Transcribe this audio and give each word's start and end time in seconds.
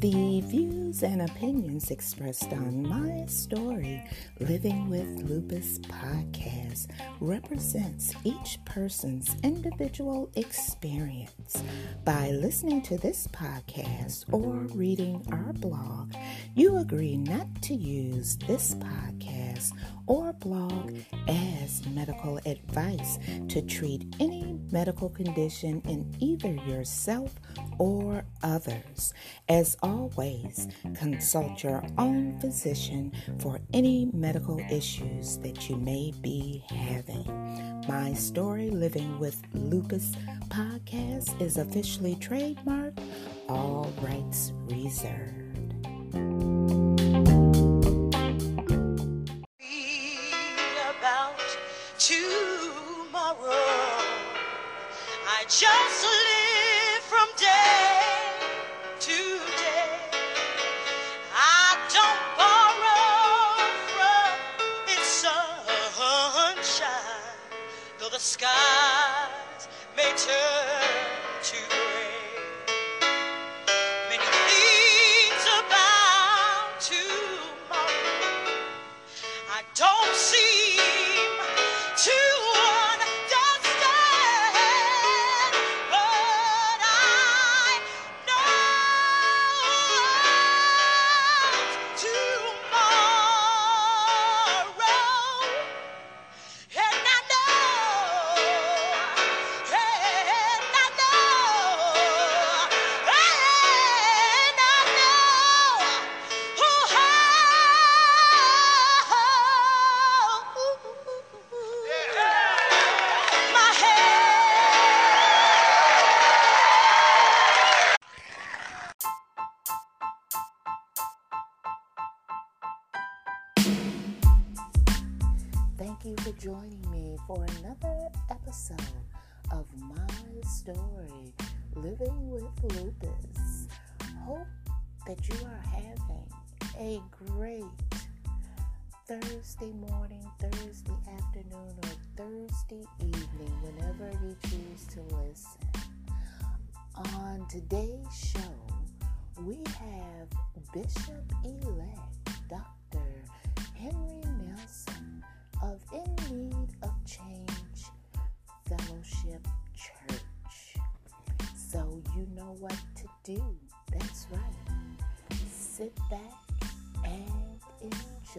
The 0.00 0.40
views 0.46 1.02
and 1.02 1.20
opinions 1.20 1.90
expressed 1.90 2.54
on 2.54 2.88
my 2.88 3.26
story, 3.26 4.02
Living 4.38 4.88
with 4.88 5.06
Lupus 5.28 5.78
podcast, 5.80 6.86
represents 7.20 8.14
each 8.24 8.58
person's 8.64 9.36
individual 9.42 10.30
experience. 10.36 11.62
By 12.02 12.30
listening 12.30 12.80
to 12.82 12.96
this 12.96 13.26
podcast 13.26 14.24
or 14.32 14.52
reading 14.74 15.22
our 15.30 15.52
blog, 15.52 16.14
you 16.54 16.78
agree 16.78 17.18
not 17.18 17.60
to 17.64 17.74
use 17.74 18.38
this 18.38 18.74
podcast 18.76 19.72
or 20.10 20.32
blog 20.32 20.92
as 21.28 21.86
medical 21.86 22.40
advice 22.44 23.16
to 23.48 23.62
treat 23.62 24.04
any 24.18 24.58
medical 24.72 25.08
condition 25.08 25.80
in 25.86 26.04
either 26.18 26.52
yourself 26.68 27.32
or 27.78 28.24
others. 28.42 29.14
As 29.48 29.76
always, 29.84 30.66
consult 30.94 31.62
your 31.62 31.84
own 31.96 32.40
physician 32.40 33.12
for 33.38 33.60
any 33.72 34.10
medical 34.12 34.58
issues 34.68 35.38
that 35.38 35.70
you 35.70 35.76
may 35.76 36.12
be 36.20 36.64
having. 36.68 37.24
My 37.86 38.12
Story 38.14 38.70
Living 38.70 39.16
with 39.20 39.40
Lupus 39.54 40.16
podcast 40.48 41.40
is 41.40 41.56
officially 41.56 42.16
trademarked, 42.16 42.98
all 43.48 43.92
rights 44.02 44.52
reserved. 44.66 46.79
Tomorrow. 52.00 53.52
I 55.28 55.44
just 55.48 56.02
live 56.02 57.02
from 57.12 57.28
day 57.36 58.40
to 59.00 59.38
day. 59.60 60.00
I 61.36 61.76
don't 61.92 62.22
borrow 62.40 63.68
from 63.92 64.32
its 64.88 65.08
sunshine, 66.00 67.36
though 67.98 68.08
the 68.08 68.18
skies 68.18 69.68
may 69.94 70.10
turn 70.16 70.59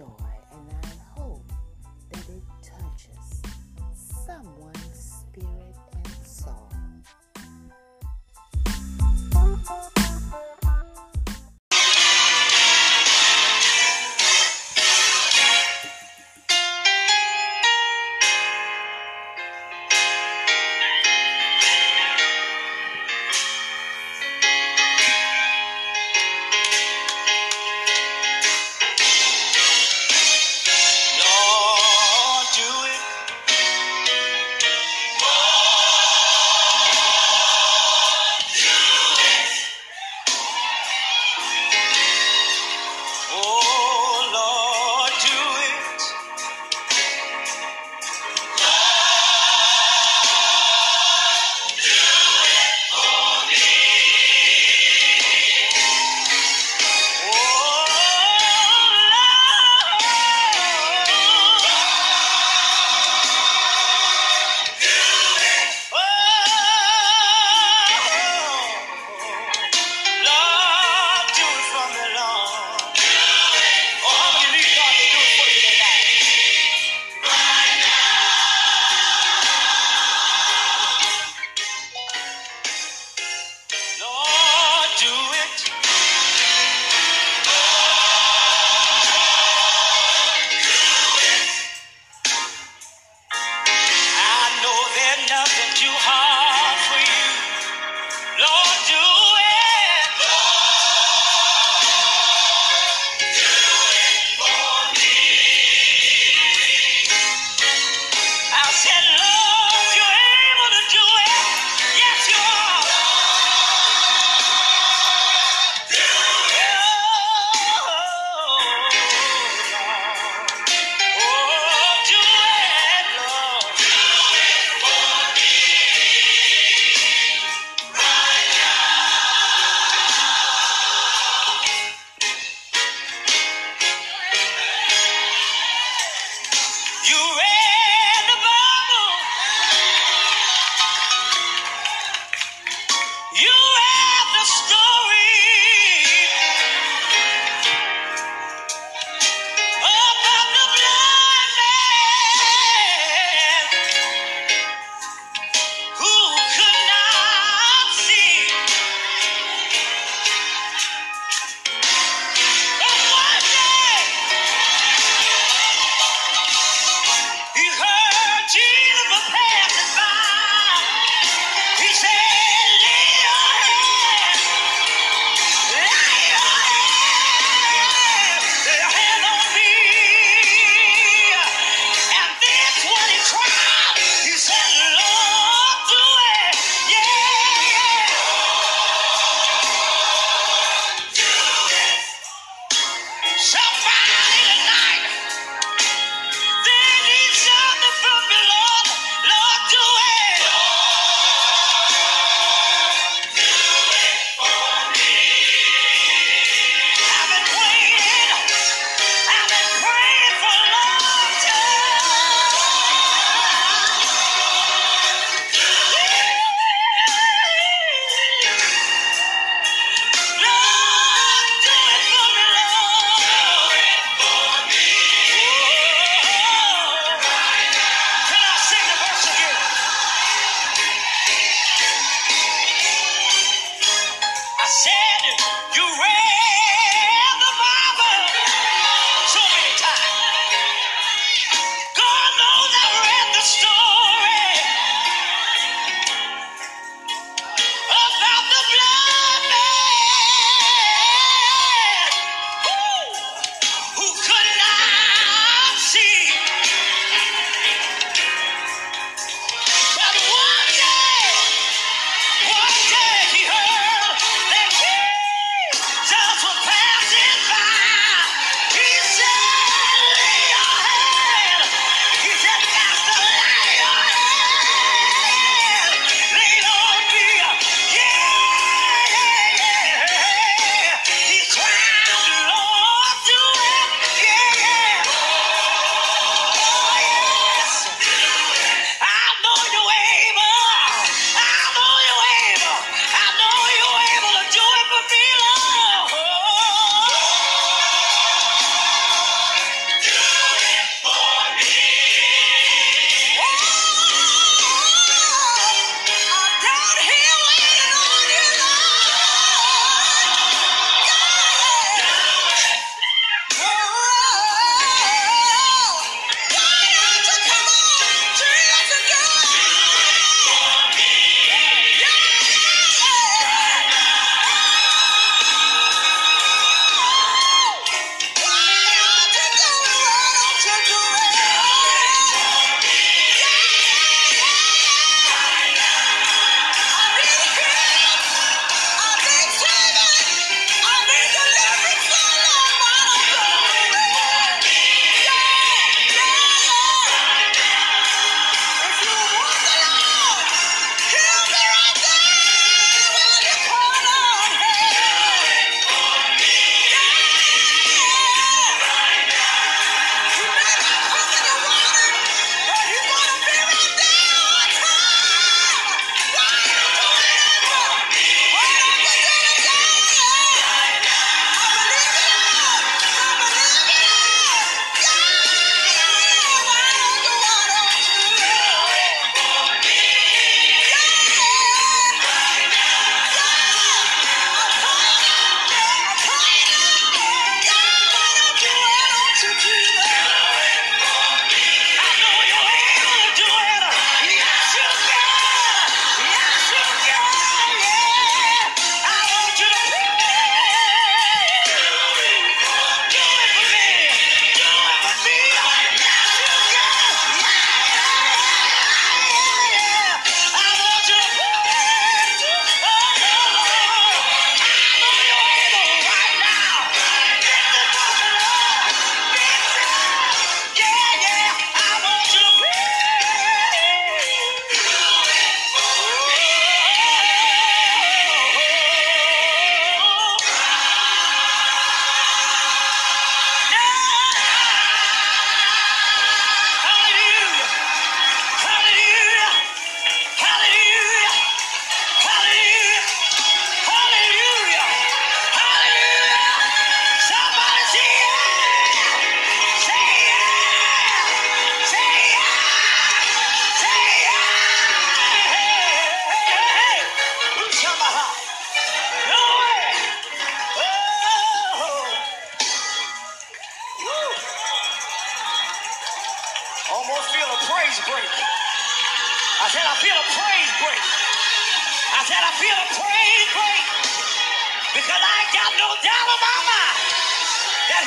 enjoy. 0.01 0.30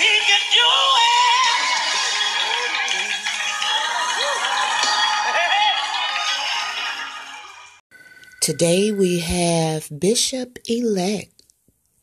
He 0.04 0.16
can 0.28 0.44
do 0.52 0.68
it. 1.00 1.24
Today 8.40 8.92
we 8.92 9.20
have 9.20 9.88
Bishop 9.98 10.58
elect 10.68 11.42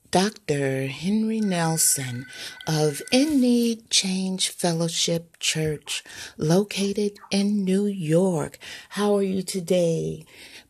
Dr. 0.09 0.87
Henry 0.87 1.39
Nelson 1.39 2.25
of 2.67 3.01
In 3.11 3.39
Need 3.39 3.89
Change 3.91 4.49
Fellowship 4.49 5.37
Church, 5.39 6.03
located 6.37 7.19
in 7.29 7.63
New 7.63 7.85
York. 7.85 8.57
How 8.89 9.15
are 9.15 9.23
you 9.23 9.43
today, 9.43 10.25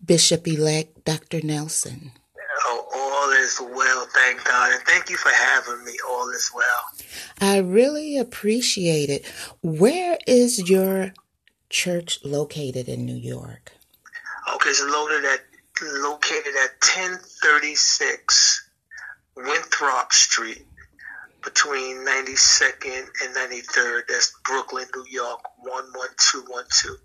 Bishop 0.06 0.46
elect 0.48 1.06
Dr. 1.06 1.42
Nelson? 1.42 2.12
Oh, 2.66 2.86
all 2.94 3.32
is 3.32 3.60
well, 3.74 4.06
thank 4.14 4.44
God. 4.44 4.74
And 4.74 4.84
thank 4.84 5.10
you 5.10 5.18
for 5.18 5.32
having 5.32 5.84
me. 5.86 5.94
All 6.08 6.30
is 6.30 6.52
well. 6.54 6.84
I 7.40 7.58
really 7.58 8.18
appreciate 8.18 9.10
it. 9.10 9.26
Where 9.62 10.18
is 10.28 10.70
your 10.70 11.14
church 11.70 12.20
located 12.24 12.88
in 12.88 13.06
New 13.06 13.16
York? 13.16 13.72
Okay, 14.54 14.70
it's 14.70 14.84
located 14.84 15.26
at 15.26 15.40
located 16.04 16.54
at 16.64 16.72
1036 16.82 18.70
Winthrop 19.36 20.12
Street 20.14 20.66
between 21.44 22.06
92nd 22.06 23.08
and 23.24 23.36
93rd. 23.36 24.02
That's 24.08 24.34
Brooklyn, 24.46 24.86
New 24.96 25.06
York, 25.10 25.40
11212. 25.64 26.98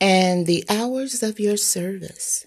And 0.00 0.46
the 0.46 0.64
hours 0.68 1.22
of 1.22 1.38
your 1.38 1.56
service? 1.56 2.46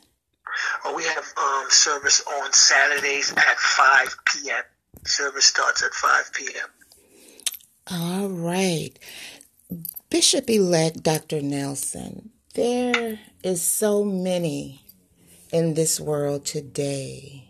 Oh, 0.84 0.96
we 0.96 1.04
have 1.04 1.26
um, 1.38 1.70
service 1.70 2.22
on 2.42 2.52
Saturdays 2.52 3.32
at 3.32 3.58
5 3.58 4.16
p.m. 4.26 4.64
Service 5.06 5.46
starts 5.46 5.84
at 5.84 5.94
5 5.94 6.34
p.m. 6.34 6.68
All 7.90 8.30
right. 8.30 8.92
Bishop 10.10 10.50
elect 10.50 11.02
Dr. 11.04 11.42
Nelson, 11.42 12.30
there 12.54 13.20
is 13.44 13.62
so 13.62 14.04
many 14.04 14.86
in 15.52 15.74
this 15.74 16.00
world 16.00 16.46
today 16.46 17.48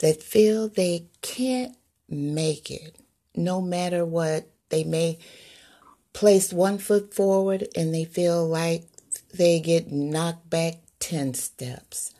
that 0.00 0.22
feel 0.22 0.68
they 0.68 1.06
can't 1.22 1.76
make 2.08 2.70
it 2.70 2.96
no 3.34 3.60
matter 3.60 4.04
what. 4.04 4.48
They 4.68 4.84
may 4.84 5.18
place 6.12 6.52
one 6.52 6.78
foot 6.78 7.14
forward 7.14 7.68
and 7.74 7.94
they 7.94 8.04
feel 8.04 8.46
like 8.46 8.84
they 9.32 9.60
get 9.60 9.90
knocked 9.90 10.50
back 10.50 10.74
10 11.00 11.34
steps. 11.34 12.12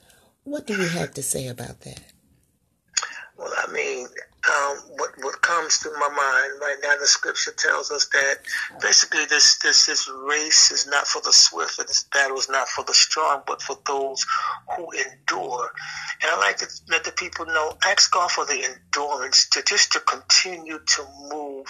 What 0.44 0.66
do 0.66 0.74
you 0.74 0.88
have 0.88 1.12
to 1.14 1.22
say 1.22 1.48
about 1.48 1.80
that? 1.82 2.00
Well, 3.36 3.52
I 3.56 3.70
mean, 3.72 4.06
um, 4.48 4.78
what 4.96 5.10
what 5.18 5.40
comes 5.42 5.78
to 5.80 5.90
my 5.92 6.08
mind 6.08 6.60
right 6.60 6.76
now, 6.82 6.96
the 6.98 7.06
scripture 7.06 7.52
tells 7.52 7.90
us 7.90 8.06
that 8.12 8.38
basically 8.80 9.26
this 9.26 9.58
this 9.58 9.86
this 9.86 10.08
race 10.08 10.70
is 10.70 10.86
not 10.86 11.06
for 11.06 11.20
the 11.22 11.32
swift, 11.32 11.78
and 11.78 11.88
this 11.88 12.04
battle 12.04 12.38
is 12.38 12.48
not 12.48 12.68
for 12.68 12.84
the 12.84 12.94
strong, 12.94 13.42
but 13.46 13.62
for 13.62 13.78
those 13.86 14.24
who 14.76 14.90
endure. 14.92 15.70
And 16.22 16.30
I 16.30 16.38
like 16.38 16.56
to 16.58 16.66
let 16.88 17.04
the 17.04 17.12
people 17.12 17.46
know, 17.46 17.76
ask 17.84 18.10
God 18.12 18.30
for 18.30 18.44
the 18.46 18.64
endurance 18.64 19.48
to 19.50 19.62
just 19.62 19.92
to 19.92 20.00
continue 20.00 20.78
to 20.78 21.04
move, 21.30 21.66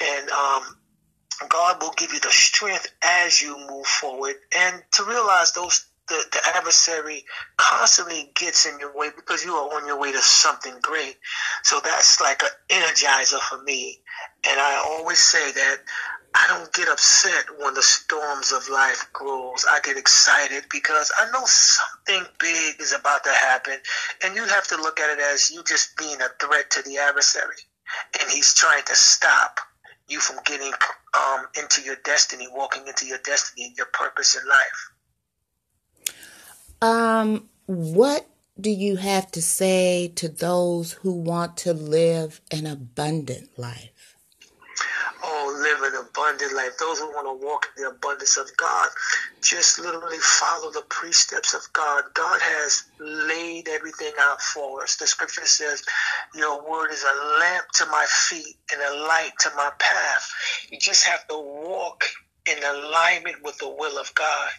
and 0.00 0.30
um, 0.30 0.62
God 1.48 1.82
will 1.82 1.92
give 1.96 2.12
you 2.12 2.20
the 2.20 2.30
strength 2.30 2.90
as 3.02 3.40
you 3.40 3.56
move 3.68 3.86
forward, 3.86 4.36
and 4.56 4.82
to 4.92 5.04
realize 5.04 5.52
those 5.52 5.86
the, 6.08 6.24
the 6.32 6.40
adversary 6.56 7.24
constantly 7.56 8.30
gets 8.34 8.66
in 8.66 8.78
your 8.78 8.96
way 8.96 9.10
because 9.14 9.44
you 9.44 9.52
are 9.54 9.74
on 9.76 9.86
your 9.86 9.98
way 9.98 10.12
to 10.12 10.18
something 10.18 10.74
great. 10.82 11.16
So 11.62 11.80
that's 11.82 12.20
like 12.20 12.42
an 12.42 12.48
energizer 12.70 13.40
for 13.40 13.62
me. 13.62 14.00
And 14.48 14.58
I 14.58 14.82
always 14.86 15.18
say 15.18 15.52
that 15.52 15.78
I 16.34 16.46
don't 16.48 16.72
get 16.74 16.88
upset 16.88 17.46
when 17.58 17.74
the 17.74 17.82
storms 17.82 18.52
of 18.52 18.68
life 18.68 19.06
grows. 19.12 19.64
I 19.68 19.80
get 19.82 19.96
excited 19.96 20.64
because 20.70 21.10
I 21.18 21.30
know 21.30 21.44
something 21.46 22.30
big 22.38 22.80
is 22.80 22.92
about 22.92 23.24
to 23.24 23.30
happen. 23.30 23.78
And 24.22 24.36
you 24.36 24.44
have 24.44 24.66
to 24.68 24.76
look 24.76 25.00
at 25.00 25.18
it 25.18 25.22
as 25.22 25.50
you 25.50 25.64
just 25.64 25.96
being 25.96 26.20
a 26.20 26.28
threat 26.44 26.70
to 26.72 26.82
the 26.82 26.98
adversary. 26.98 27.56
And 28.20 28.30
he's 28.30 28.52
trying 28.54 28.84
to 28.84 28.94
stop 28.94 29.60
you 30.08 30.20
from 30.20 30.36
getting 30.44 30.72
um, 31.18 31.46
into 31.58 31.82
your 31.82 31.96
destiny, 32.04 32.46
walking 32.52 32.86
into 32.86 33.06
your 33.06 33.18
destiny 33.24 33.66
and 33.66 33.76
your 33.76 33.86
purpose 33.86 34.36
in 34.36 34.46
life. 34.46 34.90
Um, 36.82 37.48
what 37.66 38.28
do 38.60 38.70
you 38.70 38.96
have 38.96 39.30
to 39.32 39.42
say 39.42 40.08
to 40.16 40.28
those 40.28 40.92
who 40.92 41.12
want 41.12 41.56
to 41.58 41.72
live 41.72 42.40
an 42.50 42.66
abundant 42.66 43.58
life? 43.58 44.16
Oh, 45.22 45.58
live 45.60 45.92
an 45.92 46.06
abundant 46.06 46.54
life. 46.54 46.76
Those 46.78 46.98
who 46.98 47.06
want 47.06 47.26
to 47.26 47.46
walk 47.46 47.66
in 47.76 47.82
the 47.82 47.90
abundance 47.90 48.36
of 48.36 48.54
God, 48.56 48.88
just 49.40 49.78
literally 49.78 50.18
follow 50.18 50.70
the 50.70 50.84
precepts 50.88 51.54
of 51.54 51.62
God. 51.72 52.04
God 52.14 52.40
has 52.42 52.84
laid 53.00 53.68
everything 53.68 54.12
out 54.20 54.40
for 54.40 54.82
us. 54.82 54.96
The 54.96 55.06
scripture 55.06 55.46
says, 55.46 55.82
Your 56.34 56.68
word 56.68 56.90
is 56.92 57.02
a 57.02 57.38
lamp 57.40 57.66
to 57.74 57.86
my 57.86 58.06
feet 58.08 58.56
and 58.72 58.80
a 58.80 59.02
light 59.02 59.32
to 59.40 59.50
my 59.56 59.70
path. 59.78 60.30
You 60.70 60.78
just 60.78 61.06
have 61.06 61.26
to 61.28 61.38
walk 61.38 62.04
in 62.46 62.62
alignment 62.62 63.42
with 63.42 63.58
the 63.58 63.68
will 63.68 63.98
of 63.98 64.14
God. 64.14 64.50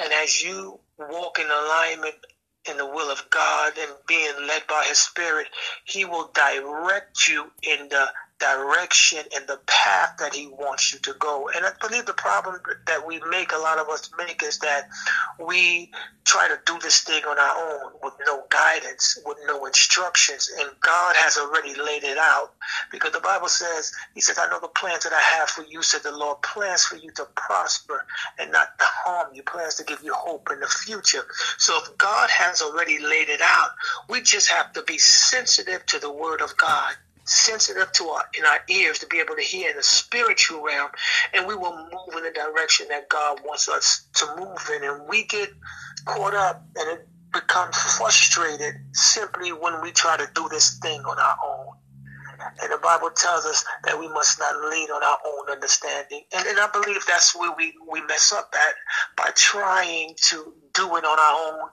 And 0.00 0.12
as 0.12 0.42
you 0.42 0.78
walk 0.98 1.38
in 1.38 1.46
alignment 1.46 2.14
in 2.68 2.76
the 2.76 2.86
will 2.86 3.10
of 3.10 3.28
God 3.30 3.72
and 3.78 3.92
being 4.06 4.32
led 4.46 4.66
by 4.66 4.84
His 4.88 4.98
Spirit, 4.98 5.48
He 5.84 6.04
will 6.04 6.30
direct 6.34 7.28
you 7.28 7.50
in 7.62 7.88
the 7.88 8.06
direction 8.38 9.20
and 9.36 9.46
the 9.46 9.60
path 9.66 10.16
that 10.18 10.34
He 10.34 10.48
wants 10.48 10.92
you 10.92 10.98
to 11.00 11.14
go. 11.18 11.50
And 11.54 11.64
I 11.64 11.70
believe 11.80 12.06
the 12.06 12.14
problem 12.14 12.60
that 12.86 13.06
we 13.06 13.20
make, 13.30 13.52
a 13.52 13.58
lot 13.58 13.78
of 13.78 13.88
us 13.88 14.10
make, 14.18 14.42
is 14.42 14.58
that 14.58 14.88
we 15.38 15.90
try 16.24 16.48
to 16.48 16.58
do 16.66 16.78
this 16.80 17.00
thing 17.02 17.24
on 17.24 17.38
our 17.38 17.72
own 17.72 17.92
with 18.02 18.14
no 18.26 18.43
guidance, 18.54 19.18
with 19.26 19.38
no 19.46 19.66
instructions. 19.66 20.50
And 20.60 20.70
God 20.80 21.16
has 21.16 21.38
already 21.38 21.74
laid 21.74 22.04
it 22.04 22.18
out 22.18 22.52
because 22.92 23.12
the 23.12 23.20
Bible 23.20 23.48
says, 23.48 23.92
He 24.14 24.22
says, 24.22 24.38
I 24.40 24.48
know 24.50 24.60
the 24.60 24.68
plans 24.68 25.04
that 25.04 25.12
I 25.14 25.20
have 25.38 25.50
for 25.50 25.64
you, 25.64 25.82
said 25.82 26.02
the 26.04 26.16
Lord, 26.16 26.42
plans 26.42 26.84
for 26.84 26.96
you 26.96 27.10
to 27.12 27.26
prosper 27.36 28.06
and 28.38 28.52
not 28.52 28.68
to 28.78 28.84
harm 28.86 29.34
you, 29.34 29.42
plans 29.44 29.76
to 29.76 29.84
give 29.84 30.02
you 30.04 30.14
hope 30.14 30.50
in 30.52 30.60
the 30.60 30.68
future. 30.68 31.24
So 31.58 31.78
if 31.82 31.98
God 31.98 32.30
has 32.30 32.62
already 32.62 33.00
laid 33.00 33.30
it 33.30 33.40
out, 33.42 33.70
we 34.08 34.22
just 34.22 34.50
have 34.50 34.72
to 34.74 34.82
be 34.84 34.98
sensitive 34.98 35.84
to 35.86 36.00
the 36.00 36.12
Word 36.12 36.42
of 36.42 36.56
God 36.56 36.94
sensitive 37.26 37.90
to 37.92 38.04
our 38.06 38.24
in 38.38 38.44
our 38.46 38.60
ears 38.70 39.00
to 39.00 39.06
be 39.08 39.20
able 39.20 39.36
to 39.36 39.42
hear 39.42 39.70
in 39.70 39.76
the 39.76 39.82
spiritual 39.82 40.62
realm 40.64 40.90
and 41.34 41.46
we 41.46 41.56
will 41.56 41.76
move 41.76 42.16
in 42.18 42.24
the 42.24 42.32
direction 42.32 42.88
that 42.88 43.08
God 43.08 43.40
wants 43.46 43.68
us 43.68 44.08
to 44.16 44.26
move 44.38 44.70
in 44.76 44.84
and 44.84 45.08
we 45.08 45.24
get 45.24 45.50
caught 46.06 46.34
up 46.34 46.66
and 46.76 46.90
it 46.98 47.08
becomes 47.34 47.76
frustrated 47.76 48.74
simply 48.92 49.52
when 49.52 49.82
we 49.82 49.90
try 49.90 50.16
to 50.16 50.28
do 50.34 50.48
this 50.48 50.78
thing 50.78 51.00
on 51.00 51.18
our 51.18 51.36
own. 51.44 51.74
And 52.62 52.72
the 52.72 52.78
Bible 52.78 53.10
tells 53.10 53.44
us 53.46 53.64
that 53.84 53.98
we 53.98 54.08
must 54.08 54.38
not 54.38 54.56
lean 54.70 54.90
on 54.90 55.02
our 55.02 55.18
own 55.26 55.50
understanding. 55.50 56.22
And, 56.34 56.46
and 56.46 56.58
I 56.58 56.68
believe 56.72 57.04
that's 57.06 57.34
where 57.34 57.52
we, 57.56 57.74
we 57.90 58.00
mess 58.02 58.32
up 58.32 58.54
at 58.54 58.74
by 59.16 59.30
trying 59.34 60.14
to 60.16 60.52
do 60.72 60.96
it 60.96 61.04
on 61.04 61.18
our 61.18 61.52
own 61.52 61.68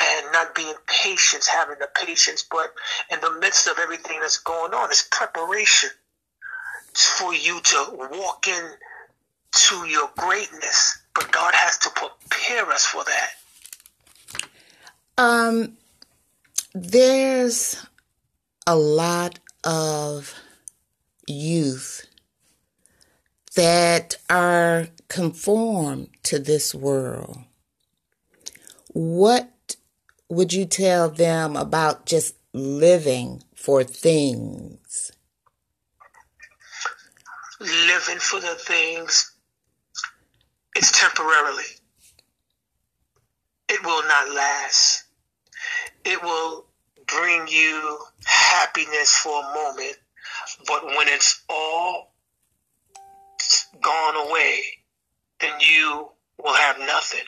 and 0.00 0.32
not 0.32 0.54
being 0.54 0.74
patient, 0.86 1.46
having 1.46 1.78
the 1.78 1.88
patience. 1.94 2.44
But 2.50 2.72
in 3.10 3.20
the 3.20 3.38
midst 3.40 3.68
of 3.68 3.78
everything 3.78 4.20
that's 4.20 4.38
going 4.38 4.74
on, 4.74 4.90
it's 4.90 5.08
preparation 5.10 5.90
for 6.94 7.34
you 7.34 7.60
to 7.60 8.08
walk 8.12 8.46
in 8.48 8.70
to 9.52 9.86
your 9.86 10.10
greatness. 10.18 10.98
But 11.14 11.30
God 11.32 11.54
has 11.54 11.78
to 11.78 11.90
prepare 11.90 12.70
us 12.70 12.86
for 12.86 13.04
that. 13.04 13.30
Um, 15.22 15.76
there's 16.74 17.76
a 18.66 18.74
lot 18.74 19.38
of 19.62 20.34
youth 21.28 22.08
that 23.54 24.16
are 24.28 24.88
conformed 25.06 26.08
to 26.24 26.40
this 26.40 26.74
world. 26.74 27.38
What 28.88 29.76
would 30.28 30.52
you 30.52 30.64
tell 30.64 31.08
them 31.08 31.54
about 31.54 32.04
just 32.04 32.34
living 32.52 33.44
for 33.54 33.84
things? 33.84 35.12
Living 37.60 38.18
for 38.18 38.40
the 38.40 38.56
things 38.58 39.30
is 40.76 40.90
temporarily. 40.90 41.78
It 43.68 43.84
will 43.84 44.02
not 44.08 44.34
last. 44.34 45.01
It 46.04 46.22
will 46.22 46.66
bring 47.06 47.48
you 47.48 47.98
happiness 48.24 49.14
for 49.16 49.40
a 49.40 49.54
moment, 49.54 49.96
but 50.66 50.84
when 50.84 51.08
it's 51.08 51.42
all 51.48 52.12
gone 53.80 54.28
away, 54.28 54.62
then 55.40 55.52
you 55.60 56.08
will 56.42 56.54
have 56.54 56.78
nothing. 56.78 57.24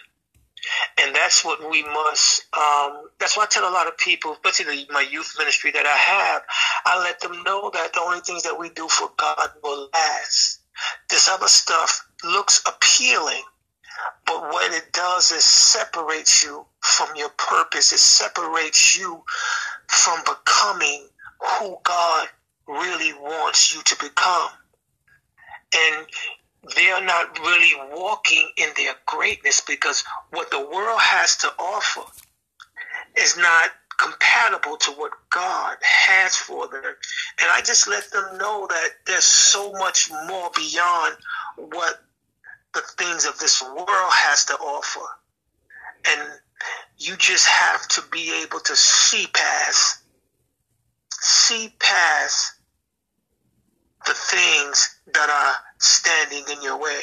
And 1.02 1.14
that's 1.14 1.44
what 1.44 1.70
we 1.70 1.82
must, 1.82 2.44
um, 2.54 3.08
that's 3.18 3.36
why 3.36 3.44
I 3.44 3.46
tell 3.46 3.68
a 3.68 3.72
lot 3.72 3.86
of 3.86 3.98
people, 3.98 4.32
especially 4.32 4.86
my 4.90 5.02
youth 5.02 5.34
ministry 5.38 5.70
that 5.72 5.84
I 5.84 5.96
have, 5.96 6.42
I 6.86 7.00
let 7.00 7.20
them 7.20 7.42
know 7.42 7.70
that 7.74 7.92
the 7.92 8.00
only 8.00 8.20
things 8.20 8.44
that 8.44 8.58
we 8.58 8.70
do 8.70 8.88
for 8.88 9.10
God 9.16 9.50
will 9.62 9.88
last. 9.92 10.60
This 11.10 11.28
other 11.28 11.48
stuff 11.48 12.06
looks 12.24 12.62
appealing, 12.66 13.42
but 14.26 14.42
what 14.50 14.72
it 14.72 14.92
does 14.92 15.32
is 15.32 15.44
separates 15.44 16.44
you 16.44 16.64
from 16.80 17.08
your 17.16 17.30
purpose. 17.30 17.92
It 17.92 17.98
separates 17.98 18.98
you 18.98 19.22
from 19.86 20.20
becoming 20.20 21.06
who 21.40 21.76
God 21.82 22.28
really 22.66 23.12
wants 23.12 23.74
you 23.74 23.82
to 23.82 23.96
become. 23.96 24.50
And 25.74 26.06
they're 26.76 27.04
not 27.04 27.38
really 27.40 27.72
walking 27.94 28.50
in 28.56 28.70
their 28.76 28.94
greatness 29.06 29.60
because 29.60 30.04
what 30.30 30.50
the 30.50 30.60
world 30.60 31.00
has 31.00 31.36
to 31.38 31.48
offer 31.58 32.10
is 33.16 33.36
not 33.36 33.70
compatible 33.98 34.76
to 34.76 34.90
what 34.92 35.12
God 35.30 35.76
has 35.82 36.36
for 36.36 36.66
them. 36.68 36.82
And 36.84 37.50
I 37.52 37.60
just 37.60 37.88
let 37.88 38.10
them 38.10 38.38
know 38.38 38.66
that 38.68 38.88
there's 39.06 39.24
so 39.24 39.72
much 39.72 40.10
more 40.26 40.50
beyond 40.56 41.16
what 41.56 42.02
the 42.74 42.82
things 42.98 43.24
of 43.24 43.38
this 43.38 43.62
world 43.62 43.88
has 43.88 44.46
to 44.46 44.54
offer. 44.54 45.06
And 46.06 46.28
you 46.98 47.16
just 47.16 47.46
have 47.48 47.86
to 47.88 48.02
be 48.10 48.42
able 48.42 48.60
to 48.60 48.76
see 48.76 49.26
past, 49.32 50.02
see 51.10 51.72
past 51.78 52.52
the 54.06 54.14
things 54.14 54.98
that 55.12 55.30
are 55.30 55.54
standing 55.78 56.44
in 56.54 56.62
your 56.62 56.78
way. 56.78 57.02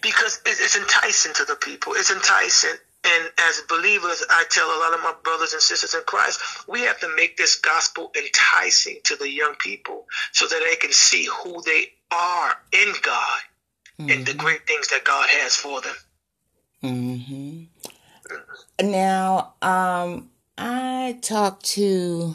Because 0.00 0.40
it's 0.46 0.76
enticing 0.76 1.34
to 1.34 1.44
the 1.44 1.56
people. 1.56 1.94
It's 1.94 2.10
enticing. 2.10 2.76
And 3.04 3.30
as 3.38 3.62
believers, 3.68 4.24
I 4.30 4.44
tell 4.50 4.66
a 4.66 4.78
lot 4.80 4.94
of 4.94 5.00
my 5.00 5.14
brothers 5.22 5.52
and 5.52 5.62
sisters 5.62 5.94
in 5.94 6.02
Christ, 6.06 6.40
we 6.68 6.82
have 6.82 6.98
to 7.00 7.14
make 7.16 7.36
this 7.36 7.56
gospel 7.56 8.12
enticing 8.16 8.98
to 9.04 9.16
the 9.16 9.30
young 9.30 9.54
people 9.58 10.06
so 10.32 10.46
that 10.46 10.62
they 10.68 10.76
can 10.76 10.92
see 10.92 11.28
who 11.42 11.62
they 11.62 11.92
are 12.10 12.54
in 12.72 12.92
God 13.02 13.38
mm-hmm. 13.98 14.10
and 14.10 14.26
the 14.26 14.34
great 14.34 14.66
things 14.66 14.88
that 14.88 15.04
God 15.04 15.26
has 15.28 15.56
for 15.56 15.80
them. 15.80 15.94
Mm-hmm. 16.82 18.90
Now, 18.90 19.54
um, 19.62 20.30
I 20.58 21.18
talk 21.22 21.62
to 21.62 22.34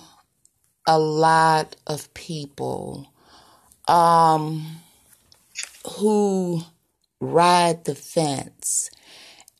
a 0.87 0.97
lot 0.97 1.75
of 1.87 2.13
people 2.13 3.11
um, 3.87 4.77
who 5.97 6.61
ride 7.19 7.85
the 7.85 7.95
fence. 7.95 8.89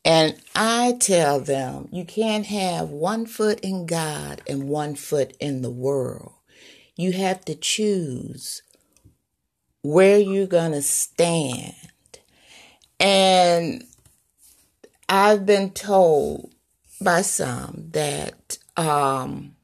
And 0.04 0.34
I 0.56 0.96
tell 0.98 1.40
them, 1.40 1.88
you 1.92 2.04
can't 2.04 2.46
have 2.46 2.90
one 2.90 3.24
foot 3.24 3.60
in 3.60 3.86
God 3.86 4.42
and 4.48 4.68
one 4.68 4.96
foot 4.96 5.36
in 5.38 5.62
the 5.62 5.70
world. 5.70 6.32
You 6.96 7.12
have 7.12 7.44
to 7.44 7.54
choose 7.54 8.62
where 9.82 10.18
you're 10.18 10.46
going 10.46 10.72
to 10.72 10.82
stand. 10.82 11.74
And 13.00 13.84
I've 15.08 15.44
been 15.44 15.70
told 15.70 16.52
by 17.00 17.22
some 17.22 17.88
that 17.90 18.58
um, 18.76 19.56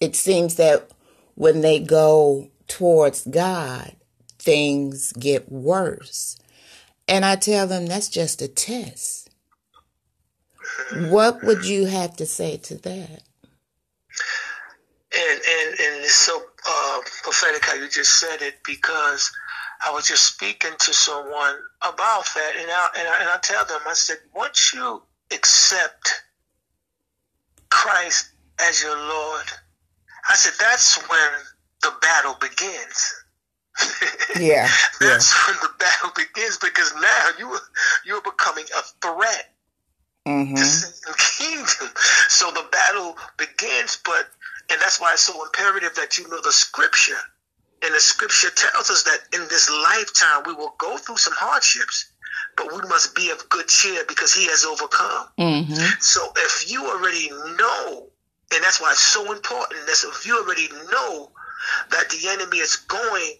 it 0.00 0.16
seems 0.16 0.56
that 0.56 0.90
when 1.34 1.60
they 1.60 1.78
go 1.78 2.50
towards 2.68 3.26
God, 3.26 3.94
things 4.38 5.12
get 5.12 5.50
worse. 5.50 6.38
And 7.06 7.24
I 7.24 7.36
tell 7.36 7.66
them 7.66 7.86
that's 7.86 8.08
just 8.08 8.42
a 8.42 8.48
test. 8.48 9.30
What 10.94 11.42
would 11.42 11.64
you 11.64 11.86
have 11.86 12.16
to 12.16 12.26
say 12.26 12.56
to 12.58 12.74
that? 12.76 13.22
And 15.14 15.40
and 15.50 15.68
and 15.68 16.04
it's 16.04 16.14
so 16.14 16.42
uh, 16.66 17.00
prophetic 17.22 17.64
how 17.64 17.74
you 17.74 17.88
just 17.88 18.18
said 18.18 18.40
it 18.40 18.54
because 18.64 19.30
I 19.84 19.90
was 19.90 20.06
just 20.06 20.24
speaking 20.24 20.72
to 20.78 20.94
someone 20.94 21.56
about 21.80 22.24
that, 22.34 22.52
and 22.58 22.70
I, 22.70 22.88
and 22.98 23.08
I, 23.08 23.20
and 23.20 23.28
I 23.30 23.38
tell 23.42 23.64
them 23.64 23.80
I 23.86 23.94
said 23.94 24.18
once 24.34 24.72
you 24.72 25.02
accept 25.32 26.22
Christ 27.70 28.30
as 28.68 28.82
your 28.82 28.96
Lord, 28.96 29.46
I 30.28 30.34
said 30.34 30.52
that's 30.60 30.96
when 31.08 31.30
the 31.82 31.92
battle 32.00 32.36
begins. 32.40 33.14
yeah, 34.38 34.68
that's 35.00 35.34
yeah. 35.34 35.52
when 35.52 35.56
the 35.62 35.70
battle 35.78 36.10
begins 36.14 36.58
because 36.58 36.94
now 36.94 37.28
you 37.38 37.58
you're 38.04 38.22
becoming 38.22 38.66
a 38.76 38.82
threat 39.00 39.52
mm-hmm. 40.26 40.54
to 40.54 41.18
kingdom. 41.18 41.94
So 42.28 42.50
the 42.50 42.66
battle 42.70 43.16
begins, 43.36 43.98
but 44.04 44.28
and 44.70 44.80
that's 44.80 45.00
why 45.00 45.12
it's 45.12 45.22
so 45.22 45.44
imperative 45.44 45.94
that 45.96 46.18
you 46.18 46.28
know 46.28 46.40
the 46.42 46.52
scripture. 46.52 47.18
And 47.82 47.94
the 47.94 48.00
scripture 48.00 48.50
tells 48.50 48.90
us 48.90 49.02
that 49.04 49.18
in 49.34 49.40
this 49.48 49.68
lifetime 49.70 50.44
we 50.46 50.54
will 50.54 50.74
go 50.78 50.96
through 50.96 51.16
some 51.16 51.34
hardships, 51.36 52.12
but 52.56 52.72
we 52.72 52.88
must 52.88 53.14
be 53.14 53.30
of 53.30 53.48
good 53.48 53.68
cheer 53.68 54.04
because 54.06 54.32
he 54.32 54.46
has 54.46 54.64
overcome. 54.64 55.28
Mm-hmm. 55.38 56.00
So 56.00 56.32
if 56.36 56.70
you 56.70 56.86
already 56.86 57.28
know, 57.30 58.08
and 58.54 58.62
that's 58.62 58.80
why 58.80 58.90
it's 58.92 59.00
so 59.00 59.32
important, 59.32 59.86
that 59.86 60.04
if 60.04 60.26
you 60.26 60.38
already 60.38 60.68
know 60.90 61.30
that 61.90 62.10
the 62.10 62.28
enemy 62.28 62.58
is 62.58 62.76
going 62.76 63.34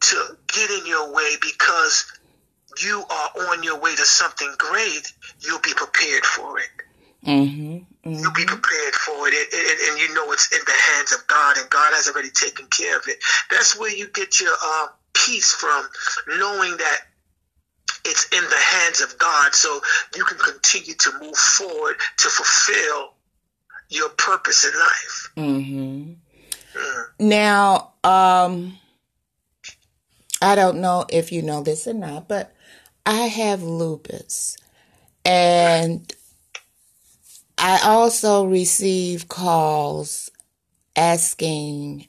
to 0.00 0.36
get 0.52 0.70
in 0.70 0.86
your 0.86 1.12
way 1.12 1.34
because 1.40 2.12
you 2.82 3.02
are 3.10 3.50
on 3.50 3.62
your 3.62 3.80
way 3.80 3.96
to 3.96 4.04
something 4.04 4.52
great, 4.58 5.12
you'll 5.40 5.60
be 5.60 5.74
prepared 5.74 6.24
for 6.24 6.58
it. 6.58 6.68
Mm-hmm, 7.26 7.76
mm-hmm. 7.76 8.12
You'll 8.12 8.32
be 8.32 8.44
prepared 8.44 8.94
for 8.94 9.28
it, 9.28 9.34
and, 9.34 9.52
and, 9.52 9.90
and, 9.90 10.00
you 10.00 10.14
know 10.14 10.30
it's 10.32 10.52
in 10.52 10.60
the 10.64 10.92
hands 10.92 11.12
of 11.12 11.26
God, 11.26 11.56
and 11.58 11.68
God 11.68 11.92
has 11.92 12.08
already 12.08 12.30
taken 12.30 12.66
care 12.66 12.96
of 12.96 13.02
it. 13.08 13.18
That's 13.50 13.78
where 13.78 13.94
you 13.94 14.08
get 14.08 14.40
your 14.40 14.54
uh, 14.62 14.86
peace 15.14 15.52
from, 15.52 15.88
knowing 16.28 16.76
that 16.76 16.98
it's 18.04 18.28
in 18.32 18.42
the 18.42 18.56
hands 18.56 19.00
of 19.00 19.18
God, 19.18 19.54
so 19.54 19.80
you 20.16 20.24
can 20.24 20.38
continue 20.38 20.94
to 20.94 21.12
move 21.20 21.36
forward 21.36 21.96
to 22.18 22.28
fulfill 22.28 23.14
your 23.90 24.08
purpose 24.10 24.64
in 24.64 24.78
life. 24.78 25.32
Mm-hmm. 25.36 26.12
Now, 27.20 27.92
um, 28.04 28.78
I 30.40 30.54
don't 30.54 30.80
know 30.80 31.04
if 31.10 31.32
you 31.32 31.42
know 31.42 31.62
this 31.62 31.86
or 31.88 31.94
not, 31.94 32.28
but 32.28 32.54
I 33.04 33.22
have 33.26 33.62
lupus. 33.62 34.56
And 35.24 36.12
I 37.58 37.80
also 37.82 38.44
receive 38.44 39.28
calls 39.28 40.30
asking 40.94 42.06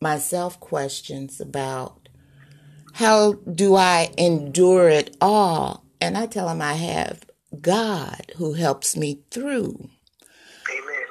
myself 0.00 0.60
questions 0.60 1.40
about 1.40 2.08
how 2.94 3.32
do 3.32 3.74
I 3.74 4.10
endure 4.16 4.88
it 4.88 5.16
all? 5.20 5.84
And 6.00 6.16
I 6.16 6.26
tell 6.26 6.48
them 6.48 6.62
I 6.62 6.74
have 6.74 7.24
God 7.60 8.32
who 8.36 8.52
helps 8.52 8.96
me 8.96 9.20
through. 9.30 9.90
Amen, 10.70 11.04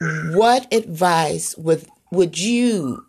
amen. 0.00 0.36
What 0.36 0.72
advice 0.72 1.56
would 1.56 1.86
would 2.10 2.38
you 2.38 3.06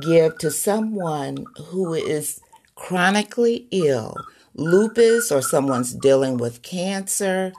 give 0.00 0.38
to 0.38 0.50
someone 0.50 1.44
who 1.66 1.94
is 1.94 2.40
chronically 2.74 3.66
ill, 3.70 4.14
lupus, 4.54 5.30
or 5.30 5.42
someone's 5.42 5.94
dealing 5.94 6.36
with 6.36 6.62
cancer, 6.62 7.52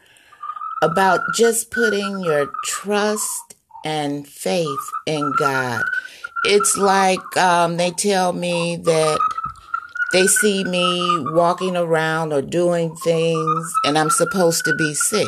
about 0.81 1.21
just 1.35 1.71
putting 1.71 2.21
your 2.21 2.51
trust 2.65 3.55
and 3.83 4.27
faith 4.27 4.89
in 5.05 5.33
God? 5.37 5.83
It's 6.45 6.77
like 6.77 7.37
um, 7.37 7.77
they 7.77 7.91
tell 7.91 8.33
me 8.33 8.77
that 8.77 9.19
they 10.11 10.25
see 10.27 10.63
me 10.63 11.23
walking 11.33 11.75
around 11.75 12.33
or 12.33 12.41
doing 12.41 12.95
things 12.95 13.73
and 13.83 13.97
I'm 13.97 14.09
supposed 14.09 14.65
to 14.65 14.75
be 14.75 14.93
sick. 14.93 15.27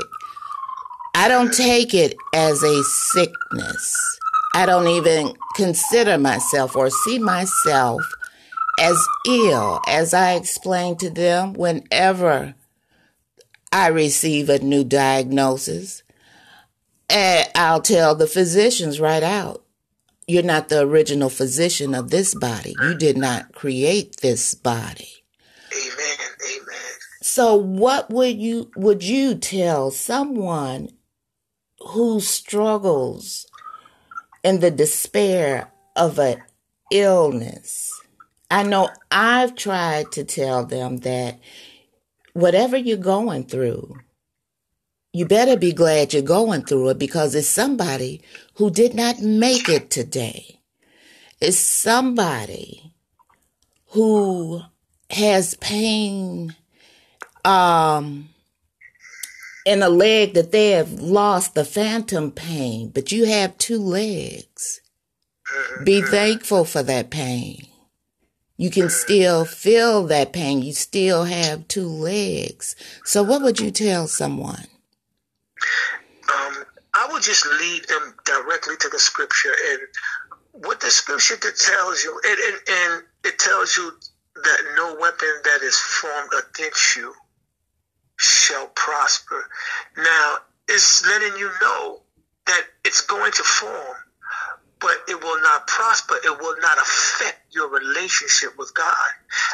I 1.13 1.27
don't 1.27 1.53
take 1.53 1.93
it 1.93 2.15
as 2.33 2.63
a 2.63 2.83
sickness. 2.83 4.19
I 4.55 4.65
don't 4.65 4.87
even 4.87 5.33
consider 5.55 6.17
myself 6.17 6.75
or 6.75 6.89
see 6.89 7.19
myself 7.19 8.01
as 8.79 9.07
ill, 9.27 9.79
as 9.87 10.13
I 10.13 10.33
explain 10.33 10.97
to 10.97 11.09
them 11.09 11.53
whenever 11.53 12.55
I 13.71 13.87
receive 13.87 14.49
a 14.49 14.59
new 14.59 14.83
diagnosis. 14.83 16.03
And 17.09 17.49
I'll 17.55 17.81
tell 17.81 18.15
the 18.15 18.27
physicians 18.27 18.99
right 18.99 19.23
out 19.23 19.63
you're 20.27 20.43
not 20.43 20.69
the 20.69 20.79
original 20.81 21.29
physician 21.29 21.93
of 21.93 22.09
this 22.09 22.33
body. 22.33 22.73
You 22.81 22.95
did 22.95 23.17
not 23.17 23.53
create 23.53 24.17
this 24.21 24.53
body. 24.53 25.09
Amen. 25.73 26.17
Amen. 26.55 26.91
So 27.21 27.55
what 27.55 28.09
would 28.09 28.37
you 28.37 28.71
would 28.77 29.03
you 29.03 29.35
tell 29.35 29.91
someone 29.91 30.89
who 31.89 32.19
struggles 32.21 33.45
in 34.43 34.59
the 34.59 34.71
despair 34.71 35.71
of 35.95 36.19
an 36.19 36.41
illness. 36.91 37.91
I 38.49 38.63
know 38.63 38.89
I've 39.09 39.55
tried 39.55 40.11
to 40.13 40.23
tell 40.23 40.65
them 40.65 40.97
that 40.97 41.39
whatever 42.33 42.77
you're 42.77 42.97
going 42.97 43.45
through, 43.45 43.97
you 45.13 45.25
better 45.25 45.57
be 45.57 45.73
glad 45.73 46.13
you're 46.13 46.21
going 46.21 46.63
through 46.63 46.89
it 46.89 46.99
because 46.99 47.35
it's 47.35 47.47
somebody 47.47 48.21
who 48.55 48.69
did 48.69 48.93
not 48.93 49.19
make 49.19 49.67
it 49.67 49.89
today. 49.89 50.59
It's 51.41 51.57
somebody 51.57 52.93
who 53.87 54.61
has 55.09 55.55
pain 55.55 56.55
um 57.43 58.29
in 59.65 59.83
a 59.83 59.89
leg 59.89 60.33
that 60.33 60.51
they 60.51 60.71
have 60.71 60.93
lost 60.93 61.53
the 61.53 61.65
phantom 61.65 62.31
pain, 62.31 62.89
but 62.89 63.11
you 63.11 63.25
have 63.25 63.57
two 63.57 63.79
legs. 63.79 64.81
Be 65.83 66.01
thankful 66.01 66.65
for 66.65 66.81
that 66.83 67.09
pain. 67.09 67.67
You 68.61 68.69
can 68.69 68.91
still 68.91 69.43
feel 69.43 70.03
that 70.03 70.33
pain. 70.33 70.61
You 70.61 70.73
still 70.73 71.23
have 71.23 71.67
two 71.67 71.87
legs. 71.87 72.75
So, 73.03 73.23
what 73.23 73.41
would 73.41 73.59
you 73.59 73.71
tell 73.71 74.05
someone? 74.05 74.67
Um, 76.31 76.63
I 76.93 77.09
would 77.11 77.23
just 77.23 77.43
lead 77.47 77.87
them 77.87 78.13
directly 78.23 78.75
to 78.81 78.89
the 78.89 78.99
scripture 78.99 79.55
and 79.71 79.79
what 80.63 80.79
the 80.79 80.91
scripture 80.91 81.37
tells 81.37 82.03
you, 82.03 82.21
and, 82.23 82.39
and, 82.39 82.61
and 82.69 83.03
it 83.23 83.39
tells 83.39 83.75
you 83.75 83.93
that 84.35 84.73
no 84.75 84.95
weapon 84.99 85.33
that 85.43 85.61
is 85.63 85.75
formed 85.75 86.29
against 86.53 86.95
you 86.95 87.15
shall 88.17 88.67
prosper. 88.75 89.43
Now, 89.97 90.35
it's 90.67 91.03
letting 91.07 91.35
you 91.35 91.49
know 91.63 92.01
that 92.45 92.61
it's 92.85 93.01
going 93.01 93.31
to 93.31 93.41
form, 93.41 93.95
but 94.81 94.97
it 95.07 95.21
will 95.23 95.41
not 95.41 95.67
prosper. 95.67 96.15
It 96.15 96.39
will 96.39 96.55
not 96.59 96.77
affect 96.77 97.53
your 97.53 97.69
relationship 97.69 98.57
with 98.57 98.73
God. 98.73 99.11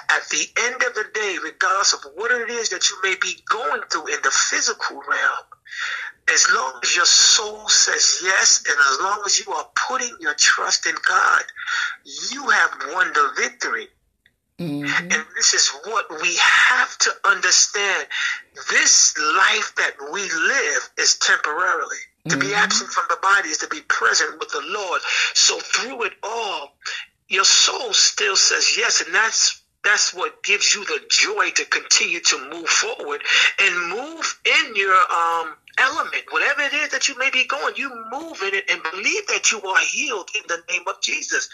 At 0.09 0.27
the 0.29 0.45
end 0.65 0.75
of 0.75 0.93
the 0.95 1.05
day, 1.13 1.37
regardless 1.43 1.93
of 1.93 1.99
what 2.15 2.31
it 2.31 2.49
is 2.49 2.69
that 2.69 2.89
you 2.89 2.97
may 3.03 3.15
be 3.21 3.35
going 3.49 3.81
through 3.91 4.07
in 4.07 4.21
the 4.23 4.31
physical 4.31 4.97
realm, 4.97 5.45
as 6.33 6.47
long 6.53 6.79
as 6.83 6.95
your 6.95 7.05
soul 7.05 7.67
says 7.69 8.21
yes, 8.23 8.63
and 8.67 8.77
as 8.77 8.99
long 9.01 9.21
as 9.25 9.45
you 9.45 9.51
are 9.53 9.67
putting 9.87 10.15
your 10.19 10.33
trust 10.33 10.85
in 10.85 10.95
God, 11.07 11.43
you 12.31 12.47
have 12.49 12.71
won 12.93 13.07
the 13.13 13.31
victory. 13.37 13.87
Mm-hmm. 14.59 15.11
And 15.11 15.25
this 15.35 15.53
is 15.53 15.69
what 15.85 16.09
we 16.21 16.35
have 16.37 16.97
to 16.99 17.11
understand. 17.25 18.07
This 18.71 19.15
life 19.17 19.75
that 19.77 19.93
we 20.11 20.21
live 20.21 20.89
is 20.97 21.17
temporarily. 21.17 21.97
Mm-hmm. 22.27 22.39
To 22.39 22.45
be 22.45 22.51
mm-hmm. 22.51 22.63
absent 22.63 22.89
from 22.91 23.05
the 23.09 23.17
body 23.21 23.49
is 23.49 23.59
to 23.59 23.67
be 23.67 23.81
present 23.81 24.39
with 24.39 24.49
the 24.49 24.63
Lord. 24.65 25.01
So 25.33 25.59
through 25.59 26.03
it 26.03 26.13
all, 26.23 26.73
your 27.29 27.45
soul 27.45 27.93
still 27.93 28.35
says 28.35 28.77
yes, 28.77 29.01
and 29.01 29.13
that's 29.13 29.61
that's 29.83 30.13
what 30.13 30.43
gives 30.43 30.75
you 30.75 30.83
the 30.85 30.99
joy 31.09 31.49
to 31.51 31.65
continue 31.65 32.19
to 32.19 32.49
move 32.51 32.67
forward 32.67 33.21
and 33.61 33.89
move 33.89 34.39
in 34.45 34.75
your 34.75 34.95
um 34.95 35.55
element, 35.77 36.23
whatever 36.31 36.61
it 36.61 36.73
is 36.73 36.89
that 36.89 37.07
you 37.07 37.17
may 37.17 37.29
be 37.29 37.45
going, 37.45 37.75
you 37.75 37.89
move 38.11 38.41
in 38.41 38.53
it 38.53 38.69
and 38.69 38.81
believe 38.83 39.27
that 39.27 39.51
you 39.51 39.61
are 39.61 39.79
healed 39.79 40.29
in 40.35 40.43
the 40.47 40.61
name 40.71 40.83
of 40.87 41.01
Jesus. 41.01 41.49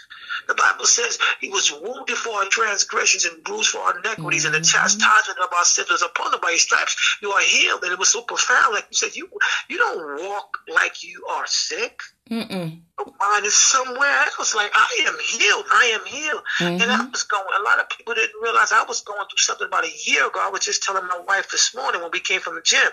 The 0.48 0.54
Bible 0.54 0.86
says 0.86 1.18
he 1.40 1.48
was 1.48 1.72
wounded 1.72 2.16
for 2.16 2.30
our 2.34 2.46
transgressions 2.46 3.24
and 3.24 3.42
bruised 3.44 3.70
for 3.70 3.78
our 3.78 3.98
iniquities, 3.98 4.44
mm-hmm. 4.44 4.54
and 4.54 4.64
the 4.64 4.66
mm-hmm. 4.66 4.82
chastisement 4.82 5.38
of 5.38 5.52
our 5.52 5.64
sins 5.64 5.90
was 5.90 6.02
upon 6.02 6.34
him 6.34 6.40
by 6.40 6.52
his 6.52 6.62
stripes. 6.62 7.18
You 7.22 7.30
are 7.32 7.40
healed, 7.40 7.82
and 7.82 7.92
it 7.92 7.98
was 7.98 8.08
so 8.10 8.22
profound. 8.22 8.74
Like 8.74 8.86
you 8.90 8.96
said, 8.96 9.16
you 9.16 9.28
you 9.68 9.78
don't 9.78 10.22
walk 10.28 10.58
like 10.68 11.04
you 11.04 11.24
are 11.30 11.46
sick. 11.46 12.00
Mm-mm. 12.30 12.80
Mine 13.20 13.44
is 13.44 13.54
somewhere 13.54 14.24
else. 14.38 14.54
Like 14.54 14.70
I 14.72 15.04
am 15.06 15.16
healed. 15.20 15.66
I 15.70 15.98
am 15.98 16.06
healed. 16.06 16.42
Mm-hmm. 16.58 16.82
And 16.82 16.90
I 16.90 17.04
was 17.04 17.24
going. 17.24 17.44
A 17.58 17.62
lot 17.62 17.80
of 17.80 17.90
people 17.90 18.14
didn't 18.14 18.40
realize 18.40 18.72
I 18.72 18.84
was 18.84 19.02
going 19.02 19.26
through 19.28 19.38
something 19.38 19.66
about 19.66 19.84
a 19.84 19.92
year 20.06 20.26
ago. 20.26 20.40
I 20.40 20.48
was 20.48 20.60
just 20.60 20.82
telling 20.82 21.06
my 21.06 21.20
wife 21.26 21.50
this 21.50 21.74
morning 21.74 22.00
when 22.00 22.10
we 22.12 22.20
came 22.20 22.40
from 22.40 22.54
the 22.54 22.62
gym, 22.62 22.88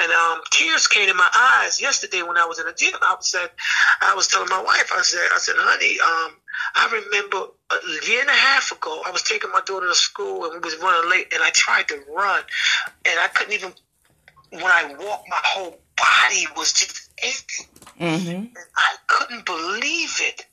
and 0.00 0.10
um, 0.12 0.40
tears 0.50 0.69
came 0.90 1.08
to 1.08 1.14
my 1.14 1.28
eyes 1.34 1.80
yesterday 1.80 2.22
when 2.22 2.36
I 2.36 2.46
was 2.46 2.58
in 2.58 2.66
the 2.66 2.72
gym. 2.72 2.94
I 3.00 3.16
said, 3.20 3.50
I 4.00 4.14
was 4.14 4.28
telling 4.28 4.48
my 4.48 4.62
wife. 4.62 4.90
I 4.94 5.02
said, 5.02 5.26
I 5.32 5.38
said, 5.38 5.56
honey, 5.58 5.98
um, 6.00 6.36
I 6.74 7.02
remember 7.04 7.52
a 7.70 8.06
year 8.06 8.20
and 8.20 8.28
a 8.28 8.32
half 8.32 8.72
ago, 8.72 9.02
I 9.06 9.10
was 9.10 9.22
taking 9.22 9.50
my 9.50 9.60
daughter 9.64 9.88
to 9.88 9.94
school 9.94 10.44
and 10.44 10.54
we 10.54 10.58
was 10.60 10.76
running 10.78 11.10
late, 11.10 11.32
and 11.32 11.42
I 11.42 11.50
tried 11.50 11.88
to 11.88 12.00
run, 12.14 12.42
and 13.04 13.20
I 13.20 13.28
couldn't 13.28 13.54
even. 13.54 13.72
When 14.52 14.64
I 14.64 14.96
walked, 14.98 15.28
my 15.28 15.40
whole 15.44 15.78
body 15.96 16.46
was 16.56 16.72
just 16.72 17.10
aching. 17.22 17.66
Mm-hmm. 18.00 18.46
I 18.76 18.96
couldn't 19.06 19.46
believe 19.46 20.16
it. 20.20 20.44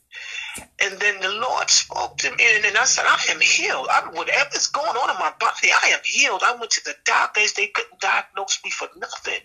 And 0.80 1.00
then 1.00 1.20
the 1.22 1.30
Lord 1.30 1.70
spoke 1.70 2.18
to 2.20 2.30
me, 2.36 2.44
and 2.66 2.78
I 2.78 2.86
said, 2.86 3.06
I 3.08 3.20
am 3.32 3.40
healed. 3.40 3.88
I, 3.90 4.10
whatever's 4.14 4.68
going 4.68 4.88
on 4.88 5.10
in 5.10 5.16
my 5.18 5.34
body, 5.40 5.70
I 5.72 5.88
am 5.90 6.00
healed. 6.04 6.42
I 6.46 6.56
went 6.56 6.72
to 6.72 6.84
the 6.84 6.96
doctors, 7.04 7.54
they 7.54 7.68
couldn't 7.68 8.00
diagnose 8.00 8.60
me 8.64 8.70
for 8.70 8.88
nothing. 8.98 9.42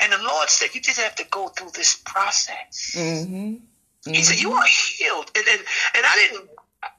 And 0.00 0.12
the 0.12 0.22
Lord 0.22 0.48
said, 0.48 0.74
You 0.74 0.80
just 0.80 1.00
have 1.00 1.16
to 1.16 1.24
go 1.30 1.48
through 1.48 1.70
this 1.74 2.00
process. 2.04 2.94
Mm-hmm. 2.96 3.34
Mm-hmm. 3.34 4.12
He 4.12 4.22
said, 4.22 4.40
You 4.40 4.52
are 4.52 4.66
healed. 4.66 5.30
And, 5.36 5.46
and, 5.48 5.60
and 5.60 6.06
I 6.06 6.28
didn't, 6.30 6.50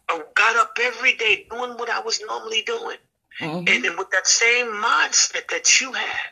I 0.10 0.22
got 0.36 0.56
up 0.58 0.78
every 0.82 1.13
day 1.13 1.48
doing 1.50 1.72
what 1.72 1.89
I 1.89 2.02
was 2.02 2.22
normally 2.26 2.63
doing. 2.65 2.98
Mm-hmm. 3.39 3.67
And, 3.67 3.86
then 3.86 3.98
with 3.98 4.12
that 4.12 4.28
same 4.28 4.67
mindset 4.67 5.48
that 5.50 5.80
you 5.80 5.93
have, 5.93 6.32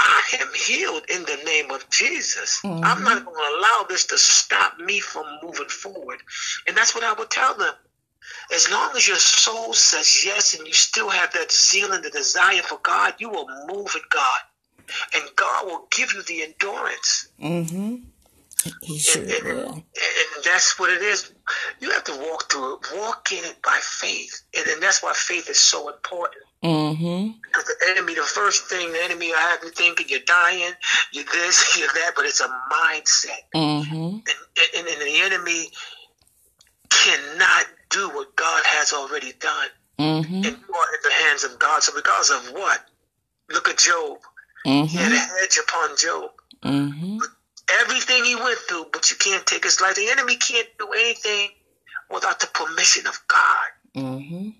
I 0.00 0.22
am 0.40 0.48
healed 0.54 1.04
in 1.08 1.22
the 1.22 1.38
name 1.44 1.70
of 1.70 1.88
Jesus. 1.90 2.60
Mm-hmm. 2.62 2.84
I'm 2.84 3.04
not 3.04 3.24
going 3.24 3.36
to 3.36 3.58
allow 3.58 3.86
this 3.88 4.06
to 4.06 4.18
stop 4.18 4.78
me 4.78 5.00
from 5.00 5.24
moving 5.42 5.68
forward. 5.68 6.18
And 6.66 6.76
that's 6.76 6.94
what 6.94 7.04
I 7.04 7.12
would 7.12 7.30
tell 7.30 7.54
them. 7.54 7.74
As 8.52 8.70
long 8.70 8.90
as 8.96 9.06
your 9.06 9.16
soul 9.16 9.72
says 9.72 10.24
yes 10.24 10.58
and 10.58 10.66
you 10.66 10.72
still 10.72 11.10
have 11.10 11.32
that 11.32 11.52
zeal 11.52 11.92
and 11.92 12.02
the 12.02 12.10
desire 12.10 12.62
for 12.62 12.78
God, 12.82 13.14
you 13.18 13.30
will 13.30 13.48
move 13.66 13.94
in 13.94 14.02
God. 14.10 14.40
And 15.14 15.24
God 15.36 15.66
will 15.66 15.88
give 15.90 16.12
you 16.12 16.22
the 16.22 16.42
endurance. 16.42 17.28
Mm-hmm. 17.40 17.96
He 18.82 18.98
sure 18.98 19.22
and, 19.22 19.30
and, 19.30 19.44
will. 19.44 19.72
And 19.74 20.44
that's 20.44 20.78
what 20.78 20.90
it 20.90 21.02
is. 21.02 21.32
You 21.80 21.90
have 21.90 22.04
to 22.04 22.16
walk 22.16 22.50
through 22.50 22.76
it, 22.76 22.86
walk 22.94 23.32
in 23.32 23.44
it 23.44 23.60
by 23.62 23.78
faith. 23.82 24.42
And, 24.56 24.66
and 24.66 24.82
that's 24.82 25.02
why 25.02 25.12
faith 25.14 25.48
is 25.48 25.58
so 25.58 25.88
important. 25.88 26.42
Mm-hmm. 26.62 27.32
Because 27.42 27.64
the 27.64 27.86
enemy, 27.90 28.14
the 28.14 28.22
first 28.22 28.66
thing 28.66 28.92
the 28.92 29.04
enemy 29.04 29.28
will 29.28 29.36
have 29.36 29.60
you 29.62 29.70
thinking 29.70 30.06
you're 30.08 30.20
dying, 30.20 30.72
you're 31.12 31.24
this, 31.24 31.76
you're 31.78 31.88
that, 31.88 32.12
but 32.16 32.24
it's 32.24 32.40
a 32.40 32.48
mindset. 32.72 33.44
Mm-hmm. 33.54 33.94
And, 33.94 34.24
and, 34.78 34.88
and, 34.88 35.00
the 35.00 35.20
enemy 35.22 35.70
cannot 36.88 37.66
do 37.90 38.08
what 38.10 38.34
God 38.36 38.62
has 38.64 38.92
already 38.92 39.32
done. 39.38 39.68
Mm-hmm. 39.98 40.34
And 40.34 40.44
you 40.44 40.74
are 40.74 40.94
in 40.94 41.00
the 41.02 41.12
hands 41.24 41.44
of 41.44 41.58
God. 41.58 41.82
So 41.82 41.94
because 41.94 42.30
of 42.30 42.52
what? 42.54 42.80
Look 43.50 43.68
at 43.68 43.78
Job. 43.78 44.18
Mm-hmm. 44.66 44.86
He 44.86 44.96
had 44.96 45.12
a 45.12 45.18
hedge 45.18 45.58
upon 45.62 45.96
Job. 45.96 46.30
Mm-hmm. 46.64 47.18
Everything 47.80 48.24
he 48.24 48.34
went 48.34 48.58
through, 48.58 48.86
but 48.92 49.10
you 49.10 49.16
can't 49.16 49.46
take 49.46 49.64
his 49.64 49.80
life. 49.80 49.94
The 49.96 50.10
enemy 50.10 50.36
can't 50.36 50.68
do 50.78 50.88
anything 50.92 51.48
without 52.10 52.40
the 52.40 52.46
permission 52.48 53.06
of 53.06 53.18
God. 53.26 53.66
Mm-hmm. 53.96 54.50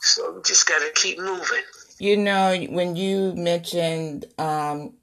So 0.00 0.34
we 0.34 0.42
just 0.42 0.68
got 0.68 0.78
to 0.78 0.90
keep 0.94 1.18
moving. 1.18 1.62
You 1.98 2.16
know, 2.16 2.58
when 2.68 2.96
you 2.96 3.32
mentioned 3.34 4.26
um, 4.36 4.94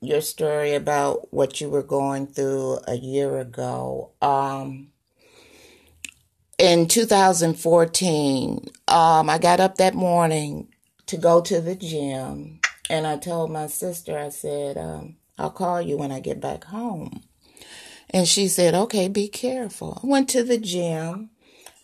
your 0.00 0.20
story 0.20 0.74
about 0.74 1.32
what 1.32 1.60
you 1.60 1.68
were 1.68 1.82
going 1.82 2.28
through 2.28 2.78
a 2.86 2.94
year 2.94 3.38
ago, 3.38 4.12
um, 4.22 4.88
in 6.58 6.88
2014, 6.88 8.70
um, 8.88 9.28
I 9.28 9.38
got 9.38 9.60
up 9.60 9.76
that 9.76 9.94
morning 9.94 10.68
to 11.06 11.16
go 11.16 11.40
to 11.40 11.60
the 11.60 11.74
gym, 11.74 12.60
and 12.88 13.06
I 13.06 13.18
told 13.18 13.50
my 13.50 13.66
sister, 13.66 14.18
I 14.18 14.30
said, 14.30 14.78
um, 14.78 15.16
I'll 15.38 15.50
call 15.50 15.80
you 15.82 15.96
when 15.96 16.12
I 16.12 16.20
get 16.20 16.40
back 16.40 16.64
home. 16.64 17.22
And 18.10 18.26
she 18.28 18.48
said, 18.48 18.74
okay, 18.74 19.08
be 19.08 19.28
careful. 19.28 20.00
I 20.02 20.06
went 20.06 20.28
to 20.30 20.42
the 20.42 20.58
gym. 20.58 21.30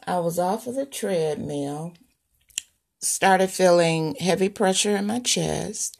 I 0.07 0.19
was 0.21 0.39
off 0.39 0.67
of 0.67 0.75
the 0.75 0.87
treadmill 0.87 1.95
started 3.03 3.51
feeling 3.51 4.15
heavy 4.15 4.49
pressure 4.49 4.97
in 4.97 5.07
my 5.07 5.19
chest. 5.19 5.99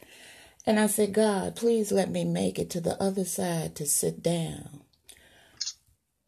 And 0.65 0.79
I 0.79 0.87
said, 0.87 1.13
God, 1.13 1.57
please 1.57 1.91
let 1.91 2.11
me 2.11 2.25
make 2.25 2.59
it 2.59 2.71
to 2.71 2.81
the 2.81 3.01
other 3.03 3.25
side 3.25 3.75
to 3.77 3.87
sit 3.87 4.23
down. 4.23 4.83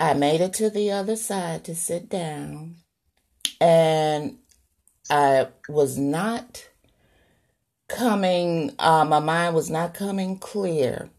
I 0.01 0.15
made 0.15 0.41
it 0.41 0.53
to 0.55 0.71
the 0.71 0.91
other 0.91 1.15
side 1.15 1.65
to 1.65 1.75
sit 1.77 2.09
down. 2.09 2.77
And 3.61 4.39
I 5.09 5.49
was 5.69 5.97
not 5.97 6.69
coming, 7.89 8.73
uh, 8.81 9.05
my 9.05 9.21
mind 9.21 9.55
was 9.55 9.71
not 9.71 9.95
coming 9.95 10.39
clear. 10.39 11.11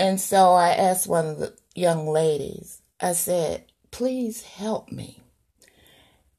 And 0.00 0.18
so 0.18 0.54
I 0.54 0.70
asked 0.70 1.06
one 1.06 1.26
of 1.26 1.38
the 1.40 1.52
young 1.74 2.08
ladies, 2.08 2.80
I 3.02 3.12
said, 3.12 3.66
please 3.90 4.40
help 4.40 4.90
me. 4.90 5.20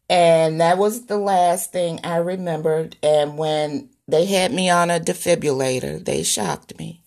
And 0.10 0.60
that 0.60 0.80
was 0.80 1.06
the 1.06 1.20
last 1.20 1.72
thing 1.72 2.00
I 2.04 2.16
remembered. 2.16 2.98
And 3.04 3.38
when 3.38 3.92
they 4.08 4.26
had 4.26 4.52
me 4.52 4.72
on 4.72 4.90
a 4.90 5.00
defibrillator, 5.00 6.04
they 6.04 6.24
shocked 6.24 6.80
me. 6.80 7.04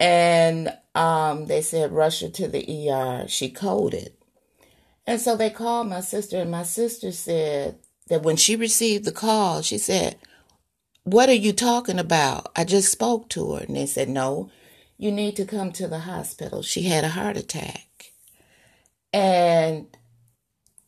And 0.00 0.72
um, 0.94 1.48
they 1.48 1.60
said, 1.60 1.92
rush 1.92 2.22
her 2.22 2.30
to 2.30 2.48
the 2.48 2.90
ER. 2.90 3.28
She 3.28 3.50
coded. 3.50 4.14
And 5.06 5.20
so 5.20 5.36
they 5.36 5.50
called 5.50 5.88
my 5.88 6.00
sister, 6.00 6.38
and 6.38 6.50
my 6.50 6.62
sister 6.62 7.12
said 7.12 7.76
that 8.08 8.22
when 8.22 8.36
she 8.36 8.56
received 8.56 9.04
the 9.04 9.12
call, 9.12 9.60
she 9.60 9.76
said, 9.76 10.16
what 11.04 11.30
are 11.30 11.34
you 11.34 11.52
talking 11.52 11.98
about? 11.98 12.52
I 12.54 12.64
just 12.64 12.92
spoke 12.92 13.30
to 13.30 13.54
her. 13.54 13.64
And 13.64 13.76
they 13.76 13.86
said, 13.86 14.10
No, 14.10 14.50
you 14.98 15.12
need 15.12 15.36
to 15.36 15.44
come 15.44 15.72
to 15.72 15.86
the 15.86 16.00
hospital. 16.00 16.62
She 16.62 16.82
had 16.82 17.04
a 17.04 17.08
heart 17.08 17.36
attack. 17.36 18.12
And 19.12 19.86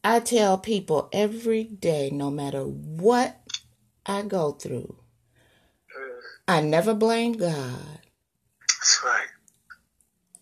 I 0.02 0.20
tell 0.20 0.58
people 0.58 1.08
every 1.12 1.64
day, 1.64 2.10
no 2.12 2.30
matter 2.30 2.62
what 2.62 3.40
I 4.04 4.22
go 4.22 4.52
through, 4.52 4.96
I 6.48 6.60
never 6.60 6.92
blame 6.92 7.34
God. 7.34 8.00
That's 8.68 9.00
right. 9.04 9.26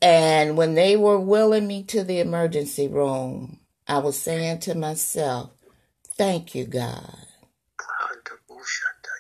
And 0.00 0.57
when 0.57 0.74
they 0.74 0.96
were 0.96 1.20
wheeling 1.20 1.66
me 1.66 1.83
to 1.85 2.02
the 2.02 2.20
emergency 2.20 2.88
room, 2.88 3.61
I 3.87 3.98
was 3.98 4.18
saying 4.18 4.61
to 4.61 4.74
myself, 4.74 5.50
Thank 6.16 6.54
you, 6.54 6.64
God. 6.64 7.16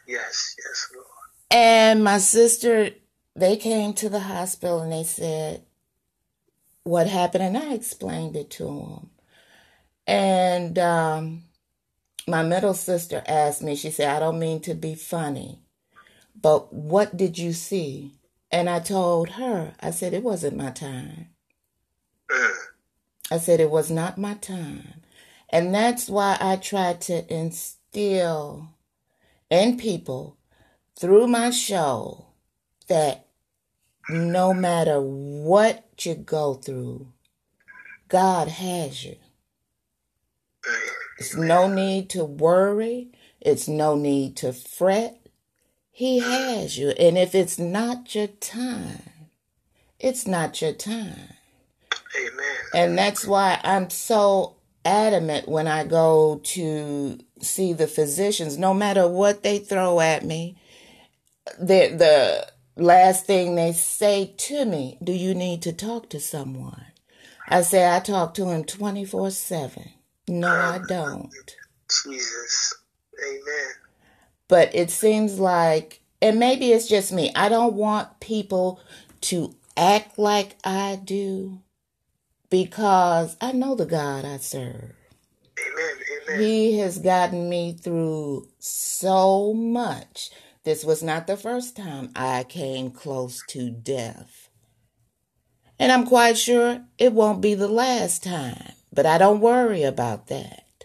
Yes, 0.06 0.56
yes, 0.58 0.88
Lord. 0.94 1.06
And 1.50 2.02
my 2.02 2.18
sister, 2.18 2.90
they 3.38 3.56
came 3.56 3.92
to 3.94 4.08
the 4.08 4.20
hospital 4.20 4.80
and 4.80 4.92
they 4.92 5.04
said, 5.04 5.62
What 6.82 7.06
happened? 7.06 7.44
And 7.44 7.58
I 7.58 7.74
explained 7.74 8.36
it 8.36 8.50
to 8.52 8.64
them. 8.64 9.10
And 10.06 10.78
um, 10.78 11.42
my 12.26 12.42
middle 12.42 12.74
sister 12.74 13.22
asked 13.26 13.62
me, 13.62 13.76
she 13.76 13.90
said, 13.90 14.08
I 14.08 14.20
don't 14.20 14.38
mean 14.38 14.60
to 14.60 14.74
be 14.74 14.94
funny, 14.94 15.60
but 16.40 16.72
what 16.72 17.16
did 17.16 17.38
you 17.38 17.52
see? 17.52 18.14
And 18.50 18.70
I 18.70 18.80
told 18.80 19.30
her, 19.30 19.74
I 19.80 19.90
said, 19.90 20.14
it 20.14 20.22
wasn't 20.22 20.56
my 20.56 20.70
time. 20.70 21.28
I 23.30 23.36
said, 23.38 23.60
it 23.60 23.70
was 23.70 23.90
not 23.90 24.16
my 24.16 24.34
time. 24.34 25.02
And 25.50 25.74
that's 25.74 26.08
why 26.08 26.38
I 26.40 26.56
try 26.56 26.94
to 26.94 27.32
instill 27.32 28.70
in 29.50 29.76
people 29.78 30.38
through 30.98 31.26
my 31.26 31.50
show 31.50 32.26
that 32.88 33.27
no 34.08 34.54
matter 34.54 35.00
what 35.00 35.84
you 36.00 36.14
go 36.14 36.54
through, 36.54 37.08
God 38.08 38.48
has 38.48 39.04
you. 39.04 39.16
It's 41.18 41.34
no 41.34 41.68
need 41.68 42.08
to 42.10 42.24
worry. 42.24 43.08
It's 43.40 43.68
no 43.68 43.96
need 43.96 44.36
to 44.38 44.52
fret. 44.52 45.18
He 45.90 46.20
has 46.20 46.78
you. 46.78 46.90
And 46.90 47.18
if 47.18 47.34
it's 47.34 47.58
not 47.58 48.14
your 48.14 48.28
time, 48.28 49.02
it's 49.98 50.26
not 50.26 50.62
your 50.62 50.72
time. 50.72 51.34
Amen. 52.16 52.56
And 52.74 52.98
that's 52.98 53.26
why 53.26 53.60
I'm 53.64 53.90
so 53.90 54.56
adamant 54.84 55.48
when 55.48 55.66
I 55.66 55.84
go 55.84 56.40
to 56.42 57.18
see 57.40 57.72
the 57.72 57.86
physicians, 57.86 58.56
no 58.56 58.72
matter 58.72 59.08
what 59.08 59.42
they 59.42 59.58
throw 59.58 60.00
at 60.00 60.24
me. 60.24 60.56
The, 61.58 61.88
the 61.96 62.57
last 62.78 63.26
thing 63.26 63.54
they 63.54 63.72
say 63.72 64.34
to 64.36 64.64
me, 64.64 64.98
do 65.02 65.12
you 65.12 65.34
need 65.34 65.62
to 65.62 65.72
talk 65.72 66.08
to 66.10 66.20
someone? 66.20 66.86
I 67.48 67.62
say, 67.62 67.94
I 67.94 68.00
talk 68.00 68.34
to 68.34 68.48
him 68.48 68.64
24 68.64 69.30
7. 69.30 69.90
No, 70.28 70.48
I 70.48 70.80
don't. 70.86 71.30
Jesus. 72.04 72.74
Amen. 73.26 73.70
But 74.48 74.74
it 74.74 74.90
seems 74.90 75.38
like, 75.38 76.00
and 76.20 76.38
maybe 76.38 76.72
it's 76.72 76.88
just 76.88 77.12
me, 77.12 77.32
I 77.34 77.48
don't 77.48 77.74
want 77.74 78.20
people 78.20 78.80
to 79.22 79.54
act 79.76 80.18
like 80.18 80.56
I 80.64 81.00
do 81.02 81.60
because 82.50 83.36
I 83.40 83.52
know 83.52 83.74
the 83.74 83.86
God 83.86 84.24
I 84.24 84.38
serve. 84.38 84.94
Amen. 85.58 85.96
Amen. 86.28 86.40
He 86.40 86.78
has 86.78 86.98
gotten 86.98 87.48
me 87.48 87.72
through 87.72 88.48
so 88.58 89.54
much. 89.54 90.30
This 90.68 90.84
was 90.84 91.02
not 91.02 91.26
the 91.26 91.38
first 91.38 91.78
time 91.78 92.10
I 92.14 92.44
came 92.44 92.90
close 92.90 93.42
to 93.48 93.70
death. 93.70 94.50
And 95.78 95.90
I'm 95.90 96.04
quite 96.04 96.36
sure 96.36 96.84
it 96.98 97.14
won't 97.14 97.40
be 97.40 97.54
the 97.54 97.68
last 97.68 98.22
time, 98.22 98.74
but 98.92 99.06
I 99.06 99.16
don't 99.16 99.40
worry 99.40 99.82
about 99.82 100.26
that. 100.26 100.84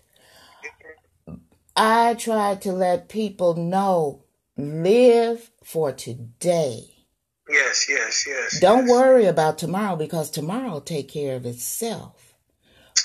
I 1.76 2.14
try 2.14 2.56
to 2.62 2.72
let 2.72 3.10
people 3.10 3.56
know 3.56 4.24
live 4.56 5.52
for 5.66 5.92
today. 5.92 6.86
Yes, 7.50 7.88
yes, 7.90 8.26
yes. 8.26 8.62
Don't 8.62 8.88
yes. 8.88 8.90
worry 8.90 9.26
about 9.26 9.58
tomorrow 9.58 9.98
because 9.98 10.30
tomorrow 10.30 10.72
will 10.72 10.80
take 10.80 11.10
care 11.10 11.36
of 11.36 11.46
itself. 11.46 12.34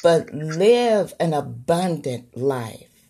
But 0.01 0.33
live 0.33 1.13
an 1.19 1.35
abundant 1.35 2.37
life. 2.37 3.09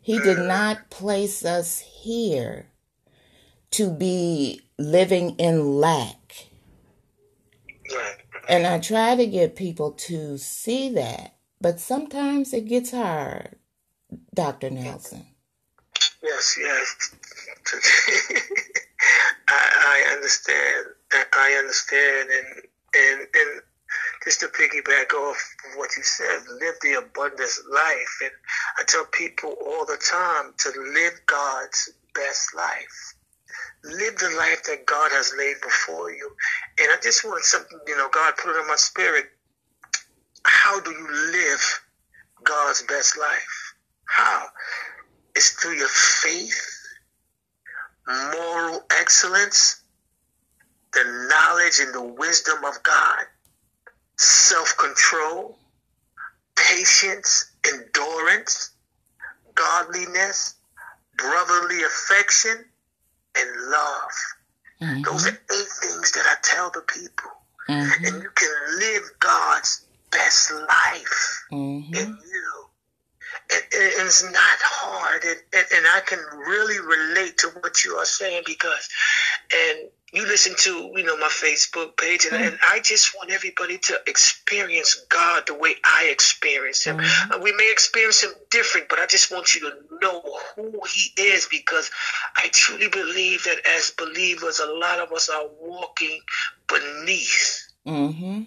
He 0.00 0.20
did 0.20 0.38
mm. 0.38 0.46
not 0.46 0.88
place 0.88 1.44
us 1.44 1.80
here 1.80 2.68
to 3.72 3.90
be 3.90 4.62
living 4.78 5.36
in 5.36 5.76
lack. 5.76 6.46
And 8.48 8.66
I 8.66 8.78
try 8.78 9.14
to 9.14 9.26
get 9.26 9.56
people 9.56 9.92
to 9.92 10.38
see 10.38 10.88
that, 10.94 11.36
but 11.60 11.80
sometimes 11.80 12.54
it 12.54 12.64
gets 12.64 12.92
hard, 12.92 13.56
Dr. 14.34 14.70
Nelson. 14.70 15.26
Yes, 16.22 16.58
yes. 16.58 17.14
I, 19.48 20.04
I 20.08 20.14
understand. 20.14 20.86
I 21.32 21.56
understand, 21.58 22.28
and 22.30 22.62
and 22.94 23.20
and 23.20 23.62
just 24.24 24.40
to 24.40 24.46
piggyback 24.46 25.12
off 25.12 25.54
of 25.66 25.76
what 25.76 25.90
you 25.96 26.02
said, 26.02 26.40
live 26.60 26.74
the 26.82 26.94
abundance 26.94 27.62
life. 27.70 28.18
And 28.22 28.32
I 28.78 28.82
tell 28.86 29.04
people 29.06 29.54
all 29.66 29.86
the 29.86 29.96
time 29.96 30.54
to 30.58 30.68
live 30.94 31.20
God's 31.26 31.90
best 32.14 32.54
life. 32.54 33.14
Live 33.84 34.18
the 34.18 34.30
life 34.36 34.64
that 34.64 34.86
God 34.86 35.10
has 35.12 35.32
laid 35.38 35.56
before 35.62 36.10
you. 36.10 36.30
And 36.80 36.90
I 36.90 36.96
just 37.02 37.24
want 37.24 37.44
something, 37.44 37.78
you 37.86 37.96
know, 37.96 38.08
God 38.12 38.34
put 38.36 38.54
it 38.56 38.60
in 38.60 38.66
my 38.66 38.76
spirit. 38.76 39.26
How 40.44 40.80
do 40.80 40.90
you 40.90 41.08
live 41.32 41.80
God's 42.44 42.82
best 42.82 43.18
life? 43.18 43.74
How? 44.04 44.46
It's 45.36 45.50
through 45.50 45.74
your 45.74 45.88
faith, 45.88 46.60
moral 48.08 48.82
excellence, 48.98 49.82
the 50.92 51.28
knowledge 51.30 51.78
and 51.80 51.94
the 51.94 52.02
wisdom 52.02 52.64
of 52.64 52.82
God, 52.82 53.24
self 54.16 54.76
control, 54.78 55.58
patience, 56.56 57.52
endurance, 57.66 58.70
godliness, 59.54 60.54
brotherly 61.16 61.82
affection, 61.82 62.64
and 63.38 63.70
love. 63.70 64.12
Mhm. 64.80 65.04
Those 65.04 65.26
are 65.26 65.30
eight 65.30 65.68
things 65.82 66.10
that 66.12 66.26
I 66.26 66.36
tell 66.42 66.70
the 66.70 66.82
people. 66.82 67.30
Mhm. 67.68 68.06
And 68.06 68.22
you 68.22 68.30
can 68.30 68.78
live 68.78 69.02
God's 69.20 69.84
best 70.10 70.50
life 70.50 71.44
Mhm. 71.52 71.94
in 71.96 72.18
you. 72.24 72.70
And, 73.50 73.62
and 73.72 73.92
and 73.98 74.06
it's 74.06 74.22
not 74.22 74.34
hard. 74.62 75.24
And, 75.24 75.40
and, 75.52 75.66
and 75.72 75.86
I 75.86 76.00
can 76.00 76.18
really 76.18 76.78
relate 76.80 77.38
to 77.38 77.48
what 77.60 77.84
you 77.84 77.96
are 77.96 78.04
saying 78.04 78.42
because, 78.46 78.88
and 79.54 79.90
you 80.12 80.22
listen 80.26 80.54
to, 80.56 80.90
you 80.96 81.02
know, 81.04 81.16
my 81.18 81.28
Facebook 81.28 81.96
page, 81.96 82.24
and, 82.24 82.34
and 82.42 82.58
I 82.66 82.80
just 82.80 83.14
want 83.14 83.30
everybody 83.30 83.76
to 83.78 84.00
experience 84.06 85.04
God 85.10 85.46
the 85.46 85.54
way 85.54 85.76
I 85.84 86.04
experience 86.04 86.84
Him. 86.84 86.96
Mhm. 86.98 87.34
Uh, 87.34 87.38
we 87.40 87.52
may 87.52 87.70
experience 87.70 88.22
Him 88.22 88.30
different, 88.50 88.88
but 88.88 88.98
I 88.98 89.06
just 89.06 89.30
want 89.30 89.54
you 89.54 89.60
to 89.62 89.74
know 90.00 90.22
who 90.56 90.80
He 90.90 91.12
is 91.20 91.46
because 91.50 91.90
I 92.36 92.48
truly 92.48 92.88
believe 92.88 93.44
that 93.44 93.66
as 93.66 93.90
believers, 93.90 94.60
a 94.60 94.66
lot 94.66 94.98
of 94.98 95.12
us 95.12 95.28
are 95.28 95.46
walking 95.60 96.20
beneath, 96.68 97.68
Mhm. 97.86 98.46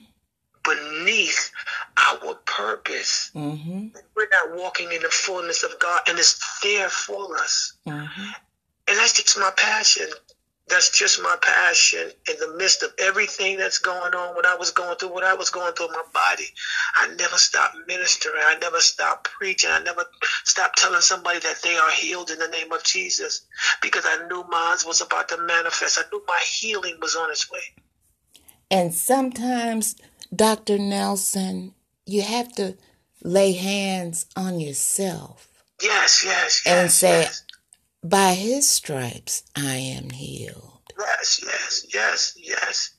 beneath 0.64 1.52
our 1.98 2.36
purpose. 2.46 3.30
Mhm. 3.36 3.94
We're 4.16 4.28
not 4.32 4.52
walking 4.58 4.92
in 4.92 5.02
the 5.02 5.10
fullness 5.12 5.62
of 5.64 5.78
God, 5.80 6.02
and 6.08 6.18
it's 6.18 6.40
there 6.62 6.90
for 6.90 7.38
us. 7.38 7.74
Mhm. 7.86 8.36
And 8.88 8.98
that's 8.98 9.14
just 9.14 9.38
my 9.38 9.52
passion. 9.52 10.10
That's 10.72 10.98
just 10.98 11.22
my 11.22 11.36
passion 11.42 12.12
in 12.30 12.36
the 12.40 12.56
midst 12.58 12.82
of 12.82 12.92
everything 12.98 13.58
that's 13.58 13.78
going 13.80 14.14
on. 14.16 14.36
When 14.36 14.46
I 14.46 14.56
was 14.56 14.72
going 14.72 14.96
through 14.96 15.14
what 15.14 15.26
I 15.26 15.34
was 15.34 15.50
going 15.50 15.74
through 15.74 15.88
in 15.88 15.92
my 15.92 16.04
body, 16.14 16.48
I 16.96 17.14
never 17.16 17.36
stopped 17.36 17.76
ministering. 17.88 18.42
I 18.44 18.58
never 18.60 18.80
stopped 18.80 19.30
preaching. 19.30 19.70
I 19.72 19.84
never 19.84 20.06
stopped 20.46 20.78
telling 20.80 21.02
somebody 21.02 21.40
that 21.40 21.62
they 21.62 21.76
are 21.76 21.92
healed 21.92 22.32
in 22.32 22.40
the 22.40 22.48
name 22.48 22.72
of 22.72 22.84
Jesus 22.86 23.46
because 23.82 24.06
I 24.08 24.26
knew 24.30 24.46
mine 24.50 24.78
was 24.88 25.02
about 25.02 25.30
to 25.30 25.38
manifest. 25.42 26.00
I 26.00 26.04
knew 26.12 26.24
my 26.28 26.42
healing 26.50 26.98
was 27.02 27.16
on 27.18 27.30
its 27.30 27.52
way. 27.52 27.60
And 28.72 28.94
sometimes, 28.94 29.98
Dr. 30.34 30.80
Nelson, 30.80 31.74
you 32.06 32.22
have 32.22 32.56
to 32.56 32.78
lay 33.24 33.52
hands 33.52 34.26
on 34.38 34.60
yourself 34.62 35.52
Yes, 35.82 36.24
yes, 36.26 36.62
yes. 36.66 36.68
and 36.68 36.92
say, 36.92 37.22
yes. 37.22 37.44
By 38.04 38.34
his 38.34 38.70
stripes 38.70 39.44
I 39.56 39.76
am 39.76 40.10
healed. 40.10 40.80
Yes, 40.98 41.42
yes, 41.44 41.86
yes, 41.94 42.38
yes. 42.38 42.92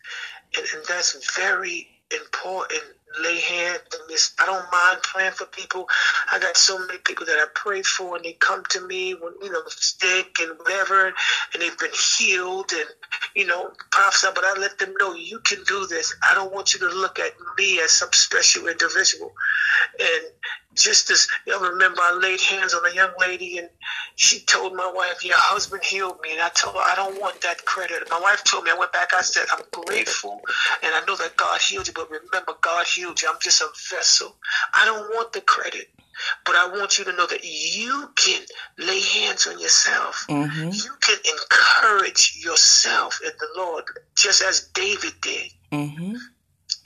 And, 0.56 0.66
and 0.74 0.84
that's 0.86 1.34
very 1.36 1.88
and 2.12 2.82
lay 3.20 3.40
hands 3.40 3.82
on 4.00 4.08
this. 4.08 4.32
I 4.38 4.46
don't 4.46 4.70
mind 4.72 5.02
praying 5.02 5.32
for 5.32 5.46
people. 5.46 5.88
I 6.30 6.38
got 6.38 6.56
so 6.56 6.78
many 6.78 6.98
people 6.98 7.26
that 7.26 7.38
I 7.38 7.46
prayed 7.54 7.86
for, 7.86 8.16
and 8.16 8.24
they 8.24 8.34
come 8.34 8.64
to 8.70 8.86
me 8.86 9.14
when 9.14 9.34
you 9.42 9.50
know 9.52 9.62
sick 9.68 10.38
and 10.40 10.58
whatever, 10.58 11.06
and 11.52 11.62
they've 11.62 11.78
been 11.78 11.90
healed 12.18 12.72
and 12.72 12.86
you 13.34 13.46
know 13.46 13.72
prophesy. 13.90 14.28
But 14.34 14.44
I 14.44 14.54
let 14.58 14.78
them 14.78 14.94
know 15.00 15.14
you 15.14 15.40
can 15.40 15.62
do 15.64 15.86
this. 15.86 16.14
I 16.28 16.34
don't 16.34 16.52
want 16.52 16.74
you 16.74 16.80
to 16.80 16.88
look 16.88 17.18
at 17.18 17.32
me 17.58 17.80
as 17.80 17.92
some 17.92 18.12
special 18.12 18.68
individual. 18.68 19.32
And 20.00 20.22
just 20.74 21.10
as 21.10 21.28
know, 21.46 21.60
remember, 21.60 22.00
I 22.02 22.12
laid 22.12 22.40
hands 22.40 22.74
on 22.74 22.84
a 22.86 22.94
young 22.94 23.12
lady, 23.20 23.58
and 23.58 23.68
she 24.16 24.40
told 24.40 24.74
my 24.74 24.90
wife, 24.90 25.24
"Your 25.24 25.36
husband 25.38 25.84
healed 25.84 26.20
me," 26.22 26.32
and 26.32 26.40
I 26.42 26.48
told 26.50 26.76
her, 26.76 26.82
"I 26.82 26.94
don't 26.96 27.20
want 27.20 27.40
that 27.42 27.64
credit." 27.64 28.08
My 28.10 28.20
wife 28.20 28.42
told 28.44 28.64
me, 28.64 28.72
I 28.72 28.74
went 28.74 28.92
back. 28.92 29.14
I 29.14 29.22
said, 29.22 29.46
"I'm 29.52 29.64
grateful, 29.84 30.42
and 30.82 30.94
I 30.94 31.00
know 31.06 31.16
that 31.16 31.36
God 31.36 31.60
healed 31.60 31.86
you, 31.88 31.92
but 31.94 32.10
remember, 32.10 32.54
God 32.60 32.86
healed 32.86 33.01
you. 33.02 33.28
I'm 33.28 33.40
just 33.40 33.60
a 33.60 33.68
vessel. 33.90 34.36
I 34.74 34.84
don't 34.84 35.10
want 35.10 35.32
the 35.32 35.40
credit." 35.40 35.88
But 36.44 36.54
I 36.54 36.68
want 36.68 36.98
you 36.98 37.04
to 37.06 37.12
know 37.12 37.26
that 37.26 37.42
you 37.42 38.10
can 38.14 38.42
lay 38.78 39.00
hands 39.00 39.46
on 39.46 39.58
yourself. 39.58 40.26
Mm-hmm. 40.28 40.68
You 40.68 40.92
can 41.00 41.16
encourage 41.24 42.38
yourself 42.44 43.20
in 43.24 43.32
the 43.38 43.48
Lord, 43.56 43.84
just 44.16 44.42
as 44.42 44.68
David 44.74 45.14
did. 45.20 45.50
Mm-hmm. 45.72 46.14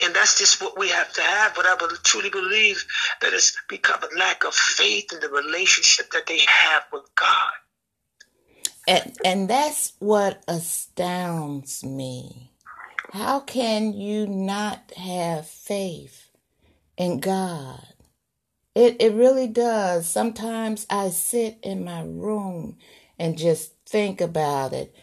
And 0.01 0.15
that's 0.15 0.37
just 0.37 0.61
what 0.61 0.77
we 0.77 0.89
have 0.89 1.11
to 1.13 1.21
have. 1.21 1.55
But 1.55 1.65
I 1.65 1.75
truly 2.03 2.29
believe 2.29 2.85
that 3.21 3.33
it's 3.33 3.57
become 3.67 4.01
a 4.03 4.17
lack 4.17 4.43
of 4.45 4.53
faith 4.53 5.11
in 5.11 5.19
the 5.19 5.29
relationship 5.29 6.11
that 6.11 6.27
they 6.27 6.39
have 6.47 6.83
with 6.91 7.03
God. 7.15 7.51
And 8.87 9.17
and 9.25 9.49
that's 9.49 9.93
what 9.99 10.43
astounds 10.47 11.83
me. 11.83 12.51
How 13.11 13.39
can 13.39 13.93
you 13.93 14.27
not 14.27 14.91
have 14.97 15.47
faith 15.47 16.29
in 16.97 17.19
God? 17.19 17.85
It 18.75 18.97
it 19.01 19.13
really 19.13 19.47
does. 19.47 20.07
Sometimes 20.07 20.85
I 20.89 21.09
sit 21.09 21.57
in 21.63 21.83
my 21.85 22.01
room 22.03 22.77
and 23.19 23.37
just 23.37 23.73
think 23.87 24.21
about 24.21 24.73
it. 24.73 24.95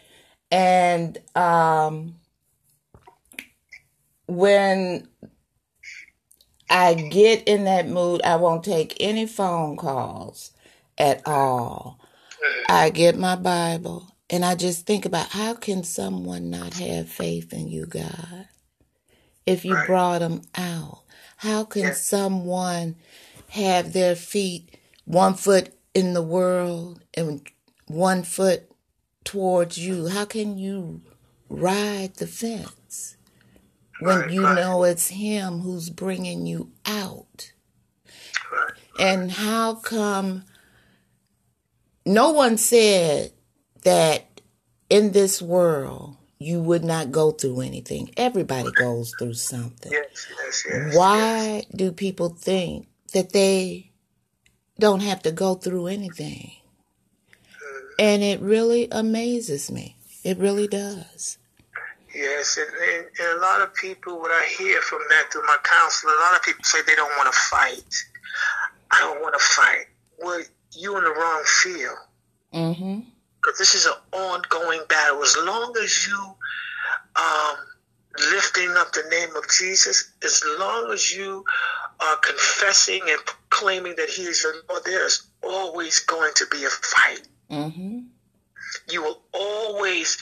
And 0.51 1.17
um 1.35 2.15
when 4.27 5.07
I 6.69 6.95
get 6.95 7.47
in 7.47 7.65
that 7.65 7.87
mood, 7.87 8.21
I 8.23 8.37
won't 8.37 8.63
take 8.63 8.97
any 8.99 9.27
phone 9.27 9.77
calls 9.77 10.51
at 10.97 11.27
all. 11.27 11.99
I 12.69 12.89
get 12.91 13.17
my 13.17 13.35
Bible 13.35 14.14
and 14.29 14.45
I 14.45 14.55
just 14.55 14.85
think 14.85 15.05
about 15.05 15.29
how 15.29 15.55
can 15.55 15.83
someone 15.83 16.49
not 16.49 16.73
have 16.75 17.09
faith 17.09 17.53
in 17.53 17.67
you, 17.69 17.85
God? 17.85 18.47
If 19.45 19.65
you 19.65 19.75
Right. 19.75 19.87
brought 19.87 20.19
them 20.19 20.41
out, 20.55 21.03
how 21.37 21.65
can 21.65 21.83
Yeah. 21.85 21.93
someone 21.93 22.95
have 23.49 23.93
their 23.93 24.15
feet 24.15 24.77
one 25.05 25.35
foot 25.35 25.73
in 25.93 26.13
the 26.13 26.23
world 26.23 27.03
and 27.13 27.47
one 27.87 28.23
foot 28.23 28.71
towards 29.23 29.77
you? 29.77 30.07
How 30.07 30.25
can 30.25 30.57
you 30.57 31.01
ride 31.49 32.15
the 32.15 32.27
fence 32.27 33.17
when 33.99 34.19
Right, 34.19 34.31
you 34.31 34.43
right. 34.43 34.55
know 34.55 34.83
it's 34.83 35.09
Him 35.09 35.59
who's 35.61 35.89
bringing 35.91 36.47
you 36.47 36.71
out? 36.85 37.53
And 38.99 39.31
how 39.31 39.75
come 39.75 40.45
no 42.05 42.31
one 42.31 42.57
said 42.57 43.33
that 43.85 44.41
in 44.89 45.13
this 45.13 45.41
world 45.41 46.17
you 46.37 46.59
would 46.61 46.83
not 46.83 47.11
go 47.11 47.31
through 47.31 47.61
anything? 47.61 48.11
Everybody 48.17 48.71
goes 48.71 49.13
through 49.17 49.35
something. 49.35 49.91
Yes, 49.91 50.27
yes, 50.43 50.65
yes. 50.69 50.97
Why 50.97 51.63
do 51.73 51.91
people 51.91 52.29
think 52.29 52.87
that 53.13 53.31
they 53.31 53.91
don't 54.77 55.01
have 55.01 55.23
to 55.23 55.31
go 55.31 55.55
through 55.55 55.87
anything? 55.87 56.51
And 57.97 58.21
it 58.21 58.41
really 58.41 58.89
amazes 58.91 59.71
me. 59.71 59.95
It 60.23 60.37
really 60.37 60.67
does. 60.67 61.37
Yes, 62.13 62.57
and, 62.57 62.67
and, 62.67 63.05
and 63.19 63.37
a 63.37 63.41
lot 63.41 63.61
of 63.61 63.73
people, 63.75 64.19
what 64.19 64.31
I 64.31 64.45
hear 64.57 64.81
from 64.81 64.99
that 65.09 65.31
through 65.31 65.43
my 65.43 65.57
counselor, 65.63 66.13
a 66.13 66.21
lot 66.21 66.35
of 66.35 66.43
people 66.43 66.63
say 66.63 66.79
they 66.85 66.95
don't 66.95 67.11
want 67.17 67.31
to 67.31 67.39
fight. 67.39 67.95
I 68.91 68.99
don't 69.01 69.21
want 69.21 69.33
to 69.33 69.39
fight. 69.39 69.85
Well, 70.19 70.41
you 70.71 70.97
in 70.97 71.03
the 71.03 71.11
wrong 71.11 71.43
field. 71.45 71.97
Mm-hmm. 72.53 72.99
Because 73.45 73.59
this 73.59 73.75
is 73.75 73.85
an 73.85 73.93
ongoing 74.11 74.81
battle. 74.89 75.21
As 75.21 75.37
long 75.43 75.75
as 75.81 76.07
you 76.07 76.35
um, 77.15 77.57
lifting 78.31 78.71
up 78.71 78.91
the 78.91 79.03
name 79.11 79.35
of 79.35 79.43
Jesus, 79.49 80.11
as 80.23 80.43
long 80.59 80.91
as 80.91 81.15
you 81.15 81.45
are 81.99 82.15
confessing 82.17 83.01
and 83.07 83.19
claiming 83.49 83.95
that 83.97 84.09
He 84.09 84.23
is 84.23 84.41
your 84.41 84.53
Lord, 84.69 84.83
there's 84.85 85.27
always 85.43 85.99
going 85.99 86.31
to 86.35 86.45
be 86.49 86.63
a 86.63 86.69
fight. 86.69 87.27
Mm-hmm. 87.51 87.99
You 88.89 89.03
will 89.03 89.21
always 89.31 90.17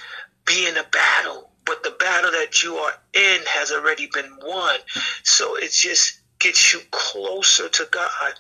be 0.45 0.67
in 0.67 0.75
a 0.75 0.83
battle, 0.83 1.49
but 1.65 1.81
the 1.83 1.95
battle 1.99 2.31
that 2.31 2.62
you 2.62 2.75
are 2.75 2.93
in 3.13 3.41
has 3.47 3.71
already 3.71 4.09
been 4.13 4.38
won. 4.43 4.79
So 5.23 5.55
it 5.55 5.71
just 5.71 6.19
gets 6.39 6.73
you 6.73 6.81
closer 6.91 7.69
to 7.69 7.88
God. 7.89 8.33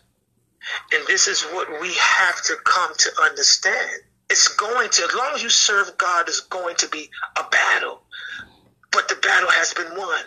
And 0.93 1.07
this 1.07 1.27
is 1.27 1.41
what 1.43 1.69
we 1.81 1.93
have 1.93 2.41
to 2.43 2.55
come 2.63 2.91
to 2.97 3.11
understand. 3.23 4.01
It's 4.29 4.47
going 4.47 4.89
to, 4.89 5.03
as 5.03 5.15
long 5.15 5.31
as 5.35 5.43
you 5.43 5.49
serve 5.49 5.97
God, 5.97 6.27
it's 6.27 6.39
going 6.41 6.75
to 6.77 6.87
be 6.87 7.09
a 7.37 7.43
battle. 7.49 8.01
But 8.91 9.07
the 9.09 9.15
battle 9.15 9.49
has 9.49 9.73
been 9.73 9.95
won. 9.95 10.23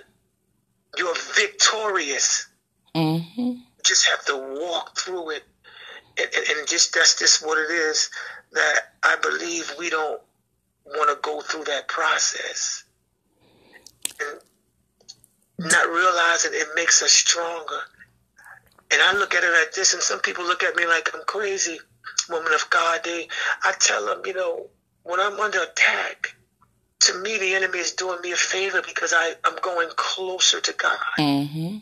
You're 0.96 1.14
victorious. 1.34 2.46
Mm-hmm. 2.94 3.40
You 3.40 3.62
just 3.84 4.06
have 4.08 4.24
to 4.26 4.36
walk 4.60 4.96
through 4.96 5.30
it. 5.30 5.42
And, 6.18 6.28
and, 6.34 6.58
and 6.58 6.68
just 6.68 6.94
that's 6.94 7.18
just 7.18 7.44
what 7.44 7.58
it 7.58 7.70
is 7.70 8.10
that 8.52 8.80
I 9.02 9.16
believe 9.22 9.72
we 9.78 9.90
don't 9.90 10.20
want 10.86 11.10
to 11.10 11.18
go 11.22 11.40
through 11.40 11.64
that 11.64 11.88
process. 11.88 12.84
And 14.20 14.40
not 15.58 15.88
realizing 15.88 16.52
it 16.54 16.68
makes 16.74 17.02
us 17.02 17.12
stronger. 17.12 17.80
And 18.90 19.02
I 19.02 19.14
look 19.14 19.34
at 19.34 19.42
it 19.42 19.52
like 19.52 19.72
this, 19.74 19.94
and 19.94 20.02
some 20.02 20.20
people 20.20 20.44
look 20.44 20.62
at 20.62 20.76
me 20.76 20.86
like 20.86 21.10
I'm 21.14 21.22
crazy, 21.26 21.78
woman 22.28 22.52
of 22.54 22.68
God. 22.70 23.00
They, 23.04 23.28
I 23.64 23.72
tell 23.78 24.06
them, 24.06 24.22
you 24.24 24.34
know, 24.34 24.66
when 25.04 25.20
I'm 25.20 25.38
under 25.40 25.62
attack, 25.62 26.34
to 27.00 27.14
me 27.20 27.38
the 27.38 27.54
enemy 27.54 27.78
is 27.78 27.92
doing 27.92 28.20
me 28.22 28.32
a 28.32 28.36
favor 28.36 28.82
because 28.82 29.12
I, 29.16 29.34
I'm 29.44 29.56
going 29.62 29.88
closer 29.96 30.60
to 30.60 30.72
God. 30.72 30.98
Mm-hmm. 31.18 31.76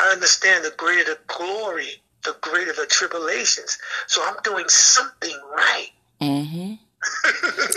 I 0.00 0.12
understand 0.12 0.64
the 0.64 0.72
greater 0.76 1.04
the 1.04 1.18
glory, 1.26 2.02
the 2.24 2.36
greater 2.40 2.72
the 2.72 2.86
tribulations. 2.86 3.78
So 4.06 4.22
I'm 4.24 4.36
doing 4.44 4.68
something 4.68 5.36
right 5.56 5.88
Mm-hmm. 6.20 6.74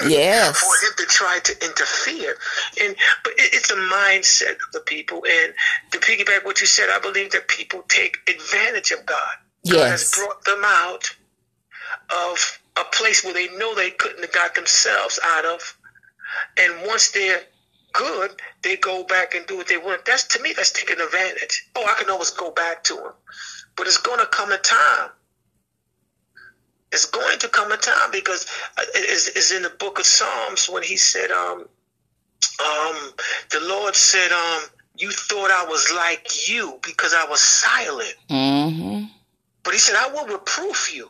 Yes. 0.10 0.60
for 0.60 0.86
him 0.86 0.94
to 0.98 1.06
try 1.06 1.40
to 1.44 1.66
interfere. 1.66 2.36
And 2.82 2.96
but 3.24 3.34
it, 3.38 3.54
it's 3.54 3.72
a 3.72 3.76
mindset 3.76 4.52
of 4.52 4.72
the 4.74 4.82
people. 4.82 5.24
And 5.30 5.54
to 5.92 6.00
piggyback 6.00 6.44
what 6.44 6.60
you 6.60 6.68
said, 6.68 6.90
I 6.92 7.00
believe 7.00 7.32
that 7.32 7.48
people 7.48 7.84
take 7.88 8.18
advantage 8.28 8.92
of 8.92 9.06
God. 9.06 9.34
God 9.70 9.90
has 9.92 10.12
brought 10.14 10.44
them 10.44 10.62
out 10.66 11.16
of 12.32 12.60
a 12.80 12.84
place 12.86 13.24
where 13.24 13.34
they 13.34 13.48
know 13.58 13.76
they 13.76 13.92
couldn't 13.92 14.22
have 14.22 14.32
got 14.32 14.56
themselves 14.56 15.20
out 15.24 15.46
of. 15.46 15.78
And 16.58 16.88
once 16.88 17.12
they're 17.12 17.42
good, 17.94 18.32
they 18.64 18.76
go 18.78 19.04
back 19.04 19.36
and 19.36 19.46
do 19.46 19.58
what 19.58 19.68
they 19.68 19.78
want. 19.78 20.06
That's 20.06 20.26
to 20.30 20.42
me, 20.42 20.54
that's 20.56 20.72
taking 20.72 21.00
advantage. 21.00 21.70
Oh, 21.76 21.86
I 21.86 22.00
can 22.00 22.10
always 22.10 22.32
go 22.32 22.52
back 22.52 22.84
to 22.86 22.96
them. 22.96 23.14
But 23.76 23.88
it's 23.88 23.98
going 23.98 24.20
to 24.20 24.26
come 24.26 24.52
a 24.52 24.58
time. 24.58 25.10
It's 26.92 27.06
going 27.06 27.40
to 27.40 27.50
come 27.50 27.72
a 27.72 27.78
time 27.78 28.12
because 28.12 28.46
uh, 28.78 28.84
it 28.94 29.10
is 29.10 29.30
is 29.30 29.52
in 29.52 29.64
the 29.64 29.70
book 29.70 29.98
of 30.00 30.06
Psalms 30.06 30.70
when 30.70 30.84
he 30.84 30.96
said, 30.96 31.32
um, 31.32 31.68
um, 32.60 33.12
the 33.52 33.62
Lord 33.64 33.96
said, 33.96 34.32
um, 34.32 34.62
you 34.96 35.10
thought 35.10 35.50
I 35.50 35.66
was 35.68 35.92
like 35.96 36.48
you 36.50 36.80
because 36.84 37.16
I 37.16 37.26
was 37.28 37.40
silent. 37.40 38.16
Mm-hmm. 38.30 39.06
But 39.64 39.74
he 39.74 39.80
said, 39.80 39.96
I 39.98 40.10
will 40.10 40.28
reproof 40.28 40.94
you. 40.96 41.10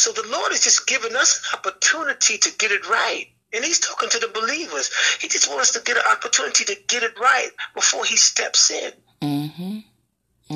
So 0.00 0.12
the 0.12 0.26
Lord 0.30 0.50
is 0.52 0.60
just 0.60 0.86
giving 0.86 1.14
us 1.14 1.46
an 1.52 1.58
opportunity 1.58 2.38
to 2.38 2.50
get 2.56 2.72
it 2.72 2.88
right. 2.88 3.26
And 3.52 3.62
he's 3.62 3.80
talking 3.80 4.08
to 4.08 4.18
the 4.18 4.28
believers. 4.28 4.90
He 5.20 5.28
just 5.28 5.46
wants 5.46 5.76
us 5.76 5.82
to 5.82 5.84
get 5.84 5.98
an 5.98 6.10
opportunity 6.10 6.64
to 6.64 6.76
get 6.88 7.02
it 7.02 7.20
right 7.20 7.50
before 7.74 8.06
he 8.06 8.16
steps 8.16 8.70
in. 8.70 8.92
Mm-hmm. 9.20 9.78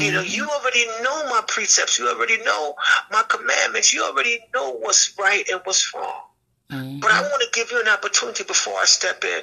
You 0.00 0.12
know, 0.12 0.22
you 0.22 0.48
already 0.48 0.86
know 1.02 1.28
my 1.28 1.42
precepts. 1.46 1.98
You 1.98 2.08
already 2.08 2.42
know 2.42 2.74
my 3.12 3.22
commandments. 3.28 3.92
You 3.92 4.04
already 4.04 4.38
know 4.54 4.78
what's 4.78 5.14
right 5.18 5.46
and 5.52 5.60
what's 5.64 5.94
wrong. 5.94 6.22
Mm-hmm. 6.70 7.00
But 7.00 7.10
I 7.10 7.20
want 7.20 7.42
to 7.42 7.48
give 7.52 7.70
you 7.70 7.82
an 7.82 7.88
opportunity 7.88 8.44
before 8.44 8.78
I 8.78 8.86
step 8.86 9.24
in. 9.24 9.40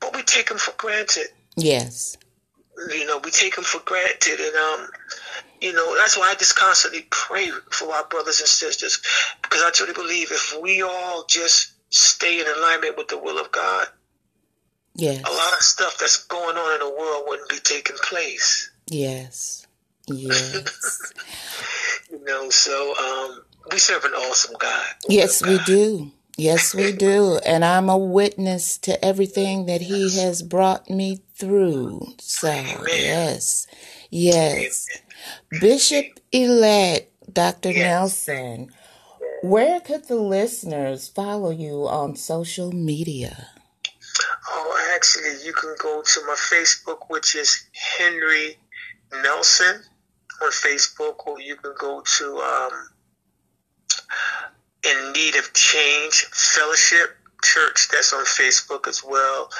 But 0.00 0.16
we 0.16 0.22
take 0.22 0.48
them 0.48 0.56
for 0.56 0.72
granted. 0.78 1.26
Yes. 1.54 2.16
You 2.88 3.04
know, 3.04 3.20
we 3.22 3.30
take 3.30 3.56
them 3.56 3.64
for 3.64 3.80
granted. 3.80 4.40
And, 4.40 4.56
um, 4.56 4.88
you 5.64 5.72
know, 5.72 5.96
that's 5.98 6.16
why 6.18 6.30
I 6.30 6.34
just 6.34 6.54
constantly 6.56 7.06
pray 7.10 7.50
for 7.70 7.92
our 7.92 8.04
brothers 8.04 8.40
and 8.40 8.48
sisters. 8.48 9.00
Because 9.42 9.62
I 9.62 9.70
truly 9.70 9.94
believe 9.94 10.30
if 10.30 10.54
we 10.62 10.82
all 10.82 11.24
just 11.28 11.72
stay 11.90 12.40
in 12.40 12.46
alignment 12.46 12.96
with 12.98 13.08
the 13.08 13.18
will 13.18 13.38
of 13.40 13.50
God, 13.50 13.86
Yes. 14.96 15.20
a 15.26 15.30
lot 15.32 15.52
of 15.54 15.60
stuff 15.62 15.96
that's 15.98 16.24
going 16.24 16.56
on 16.56 16.74
in 16.74 16.80
the 16.86 16.94
world 16.94 17.24
wouldn't 17.26 17.48
be 17.48 17.58
taking 17.64 17.96
place. 17.96 18.70
Yes. 18.86 19.66
Yes. 20.06 21.12
You 22.10 22.22
know, 22.22 22.48
so 22.50 22.94
um, 22.96 23.42
we 23.72 23.78
serve 23.78 24.04
an 24.04 24.12
awesome 24.12 24.54
God. 24.58 24.86
yes, 25.08 25.42
we 25.44 25.58
do. 25.64 26.12
Yes, 26.36 26.74
we 26.74 26.92
do. 26.92 27.38
And 27.46 27.64
I'm 27.64 27.88
a 27.88 27.96
witness 27.96 28.76
to 28.78 29.02
everything 29.04 29.66
that 29.66 29.82
He 29.82 30.18
has 30.18 30.42
brought 30.42 30.90
me 30.90 31.20
through. 31.36 32.14
So, 32.18 32.50
yes. 32.50 33.66
Yes. 34.10 34.88
Bishop 35.60 36.06
elect 36.32 37.10
Dr. 37.32 37.72
Nelson, 37.72 38.70
where 39.42 39.80
could 39.80 40.08
the 40.08 40.16
listeners 40.16 41.08
follow 41.08 41.50
you 41.50 41.86
on 41.88 42.16
social 42.16 42.72
media? 42.72 43.48
Oh, 44.48 44.92
actually, 44.94 45.44
you 45.44 45.52
can 45.52 45.74
go 45.80 46.02
to 46.02 46.20
my 46.26 46.34
Facebook, 46.34 47.08
which 47.08 47.34
is 47.34 47.64
Henry 47.72 48.56
Nelson 49.22 49.82
on 50.42 50.50
Facebook, 50.50 51.26
or 51.26 51.40
you 51.40 51.56
can 51.56 51.74
go 51.78 52.02
to 52.18 52.36
um, 52.38 52.72
In 54.84 55.12
Need 55.12 55.36
of 55.36 55.52
Change 55.54 56.26
Fellowship 56.32 57.16
Church. 57.42 57.88
That's 57.90 58.12
on 58.12 58.24
Facebook 58.24 58.86
as 58.86 59.02
well. 59.02 59.50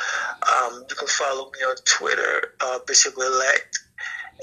Um, 0.42 0.84
you 0.88 0.96
can 0.96 1.08
follow 1.08 1.50
me 1.50 1.60
on 1.66 1.76
Twitter, 1.84 2.54
uh, 2.60 2.78
Bishop 2.86 3.14
Elect, 3.16 3.78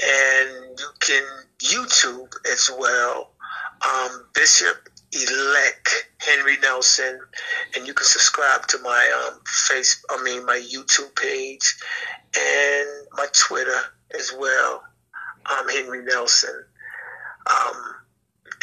and 0.04 0.80
you 0.80 0.88
can 1.00 1.24
YouTube 1.60 2.34
as 2.52 2.72
well, 2.78 3.32
um, 3.88 4.26
Bishop 4.34 4.90
Elect 5.14 6.08
Henry 6.20 6.58
Nelson, 6.62 7.20
and 7.76 7.86
you 7.86 7.94
can 7.94 8.06
subscribe 8.06 8.66
to 8.68 8.80
my 8.80 9.28
um, 9.28 9.40
face. 9.46 10.04
I 10.10 10.24
mean, 10.24 10.46
my 10.46 10.58
YouTube 10.58 11.16
page 11.16 11.78
and 12.38 13.08
my 13.14 13.28
Twitter 13.34 13.80
as 14.18 14.32
well. 14.38 14.84
Um, 15.46 15.68
Henry 15.70 16.04
Nelson. 16.06 16.64
Um, 17.50 17.96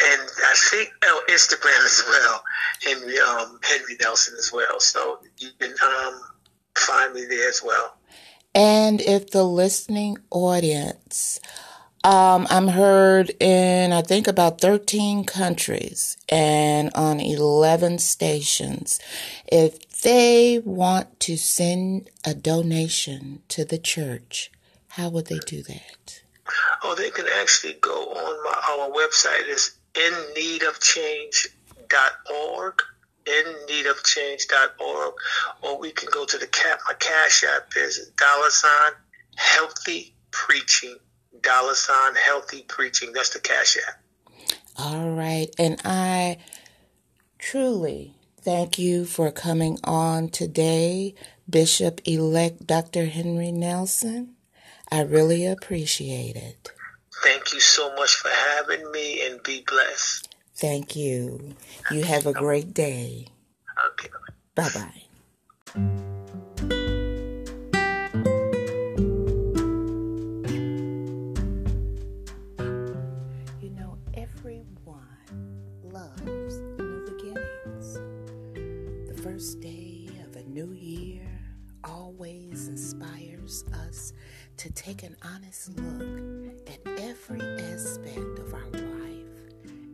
and 0.01 0.21
I 0.21 0.55
think 0.55 0.91
oh, 1.03 1.23
Instagram 1.29 1.85
as 1.85 2.03
well, 2.07 2.43
Henry 2.83 3.19
um, 3.19 3.59
Henry 3.63 3.97
Nelson 3.99 4.35
as 4.37 4.51
well. 4.53 4.79
So 4.79 5.19
you 5.37 5.49
can 5.59 5.73
um, 5.83 6.21
find 6.75 7.13
me 7.13 7.25
there 7.25 7.49
as 7.49 7.61
well. 7.63 7.95
And 8.55 9.01
if 9.01 9.31
the 9.31 9.43
listening 9.43 10.17
audience, 10.31 11.39
um, 12.03 12.47
I'm 12.49 12.69
heard 12.69 13.31
in, 13.39 13.91
I 13.91 14.01
think, 14.01 14.27
about 14.27 14.61
13 14.61 15.25
countries 15.25 16.17
and 16.29 16.91
on 16.95 17.19
11 17.19 17.99
stations. 17.99 18.99
If 19.47 20.01
they 20.01 20.61
want 20.63 21.19
to 21.21 21.37
send 21.37 22.09
a 22.25 22.33
donation 22.33 23.43
to 23.49 23.65
the 23.65 23.77
church, 23.77 24.51
how 24.89 25.09
would 25.09 25.27
they 25.27 25.39
do 25.39 25.61
that? 25.63 26.21
Oh, 26.83 26.95
they 26.95 27.11
can 27.11 27.25
actually 27.39 27.73
go 27.73 28.13
on 28.13 28.43
my 28.43 28.59
our 28.69 28.89
website 28.91 29.47
is 29.47 29.78
inneedofchange.org, 29.93 32.81
inneedofchange.org, 33.25 35.13
or 35.61 35.79
we 35.79 35.91
can 35.91 36.09
go 36.11 36.25
to 36.25 36.37
the 36.37 36.47
cap. 36.47 36.79
My 36.87 36.93
cash 36.95 37.43
app 37.43 37.69
is 37.75 38.11
dollar 38.17 38.49
sign 38.49 38.91
healthy 39.35 40.15
preaching, 40.31 40.97
dollar 41.41 41.73
sign 41.73 42.15
healthy 42.15 42.63
preaching. 42.67 43.11
That's 43.13 43.31
the 43.31 43.39
cash 43.39 43.77
app. 43.87 44.01
All 44.77 45.09
right. 45.11 45.47
And 45.57 45.81
I 45.83 46.37
truly 47.37 48.13
thank 48.41 48.79
you 48.79 49.05
for 49.05 49.31
coming 49.31 49.77
on 49.83 50.29
today, 50.29 51.15
Bishop 51.49 51.99
elect 52.05 52.65
Dr. 52.65 53.07
Henry 53.07 53.51
Nelson. 53.51 54.35
I 54.91 55.01
really 55.01 55.45
appreciate 55.45 56.35
it. 56.35 56.71
Thank 57.23 57.53
you 57.53 57.59
so 57.59 57.93
much 57.95 58.15
for 58.15 58.29
having 58.29 58.91
me, 58.91 59.25
and 59.25 59.41
be 59.43 59.63
blessed. 59.67 60.35
Thank 60.55 60.95
you. 60.95 61.55
You 61.91 62.03
have 62.03 62.25
a 62.25 62.33
great 62.33 62.73
day. 62.73 63.27
Okay. 63.93 64.09
Bye 64.55 64.69
bye. 64.73 65.03
You 73.61 73.69
know, 73.71 73.97
everyone 74.13 75.05
loves 75.83 76.57
new 76.77 77.05
beginnings. 77.05 77.93
The 79.07 79.21
first 79.23 79.61
day 79.61 80.09
of 80.25 80.35
a 80.35 80.43
new 80.43 80.73
year 80.73 81.27
always 81.83 82.67
inspires 82.67 83.63
us 83.85 84.13
to 84.57 84.69
take 84.73 85.03
an 85.03 85.15
honest 85.23 85.69
look 85.77 86.01
at 86.01 86.28
every 87.29 87.41
aspect 87.73 88.39
of 88.39 88.53
our 88.53 88.69
life 88.71 89.27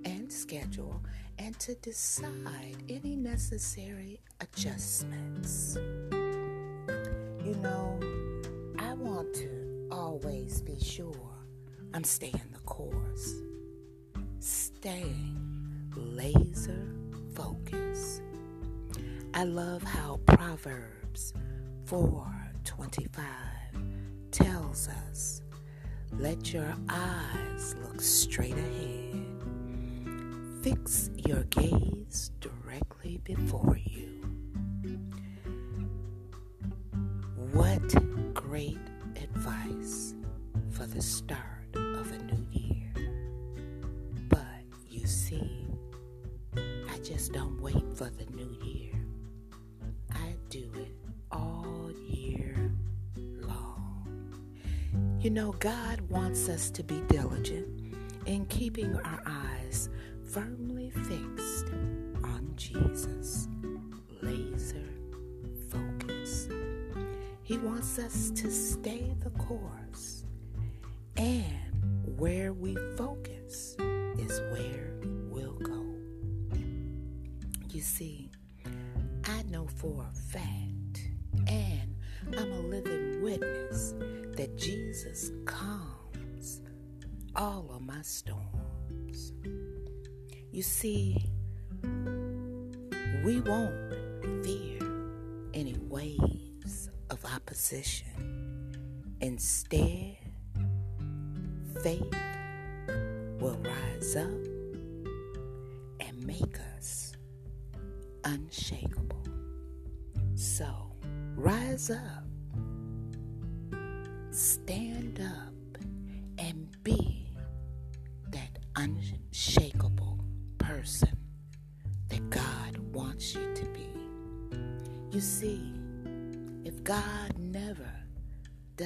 and 0.06 0.32
schedule 0.32 1.02
and 1.38 1.58
to 1.60 1.76
decide 1.76 2.76
any 2.90 3.16
necessary 3.16 4.20
adjustments. 4.42 5.78
You 7.44 7.56
know, 7.62 8.00
I 8.80 8.94
want 8.94 9.34
to 9.36 9.88
always 9.92 10.62
be 10.62 10.80
sure 10.80 11.14
I'm 11.94 12.04
staying 12.04 12.42
the 12.54 12.60
course, 12.60 13.36
staying 14.40 15.38
laser 15.96 16.88
focused. 17.34 18.22
I 19.34 19.44
love 19.44 19.84
how 19.84 20.20
Proverbs 20.26 21.34
4:25 21.86 23.22
tells 24.32 24.88
us, 24.88 25.42
"Let 26.18 26.54
your 26.54 26.76
eyes 26.90 27.76
look 27.84 28.02
straight 28.02 28.58
ahead. 28.58 29.26
Fix 30.64 31.12
your 31.16 31.44
gaze 31.46 32.32
directly 32.40 33.20
before 33.24 33.78
you." 33.78 34.22
What 37.52 38.34
great 38.34 38.80
advice 39.16 40.16
for 40.72 40.86
the 40.88 41.02
start 41.02 41.76
of 41.76 42.12
a 42.12 42.18
new 42.24 42.48
year. 42.52 42.94
But 44.30 44.64
you 44.90 45.06
see, 45.08 45.68
I 46.56 46.98
just 47.04 47.34
don't 47.34 47.62
wait 47.62 47.86
for 47.94 48.10
the 48.10 48.26
new 48.36 48.58
year. 48.64 49.05
You 55.26 55.32
know, 55.32 55.54
God 55.54 56.02
wants 56.02 56.50
us 56.50 56.70
to 56.70 56.84
be 56.84 57.02
diligent 57.08 57.68
in 58.28 58.46
keeping 58.46 58.96
our 58.96 59.24
eyes 59.26 59.90
firmly 60.24 60.92
fixed 60.92 61.66
on 62.24 62.54
Jesus, 62.56 63.48
laser 64.22 64.86
focus. 65.68 66.48
He 67.42 67.58
wants 67.58 67.98
us 67.98 68.30
to 68.36 68.52
stay 68.52 69.16
the 69.24 69.32
course. 69.32 70.26
And 71.18 72.20
where 72.20 72.54
we 72.54 72.78
see, 90.86 91.18
we 93.24 93.40
won't 93.42 93.74
fear 94.46 94.80
any 95.56 95.76
waves 95.90 96.92
of 97.10 97.26
opposition. 97.26 98.15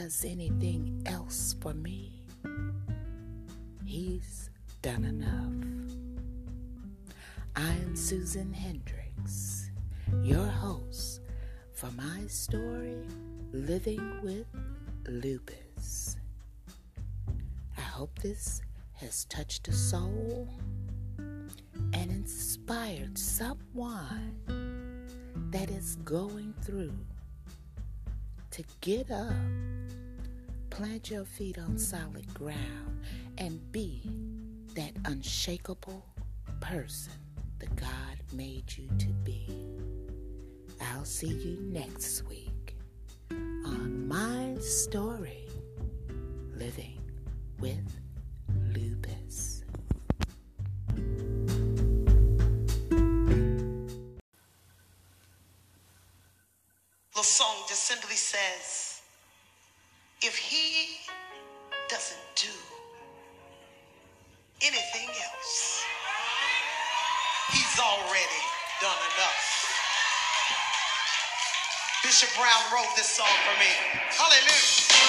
Does 0.10 0.26
anything 0.26 1.04
else 1.06 1.56
for 1.62 1.76
me, 1.76 2.24
He's 3.86 4.50
done 4.82 5.06
enough. 5.06 5.54
I'm 7.56 7.96
Susan 7.96 8.52
Hendrix, 8.52 9.70
your 10.24 10.48
host 10.48 11.22
for 11.74 11.92
my 11.92 12.26
story, 12.26 13.06
Living 13.52 14.20
with 14.24 14.48
Lupus. 15.08 16.18
I 17.78 17.82
hope 17.82 18.18
this 18.18 18.64
has 18.94 19.26
touched 19.26 19.68
a 19.68 19.74
soul 19.74 20.50
and 21.20 22.10
inspired 22.10 23.16
someone 23.16 24.34
that 25.52 25.70
is 25.70 25.98
going 25.98 26.56
through 26.64 26.98
to 28.50 28.64
get 28.82 29.12
up, 29.12 29.34
plant 30.80 31.12
your 31.12 31.26
feet 31.26 31.60
on 31.60 31.78
solid 31.78 32.34
ground, 32.34 33.02
and 33.38 33.60
be 33.70 34.02
that 34.76 34.94
unshakable 35.04 36.06
person 36.62 37.12
the 37.60 37.68
God 37.76 38.16
made 38.32 38.64
you 38.78 38.88
to 38.98 39.08
be. 39.26 39.46
I'll 40.80 41.04
see 41.04 41.28
you 41.28 41.58
next 41.64 42.26
week 42.30 42.78
on 43.66 44.08
my 44.08 44.56
story, 44.62 45.50
Living 46.56 47.02
with 47.60 48.00
Lupus. 48.74 49.66
The 57.14 57.22
song 57.22 57.66
just 57.68 57.84
simply 57.86 58.16
says, 58.16 58.89
Bishop 72.10 72.36
Brown 72.36 72.74
wrote 72.74 72.90
this 72.96 73.06
song 73.06 73.28
for 73.46 73.54
me. 73.60 73.70
Hallelujah. 74.18 75.09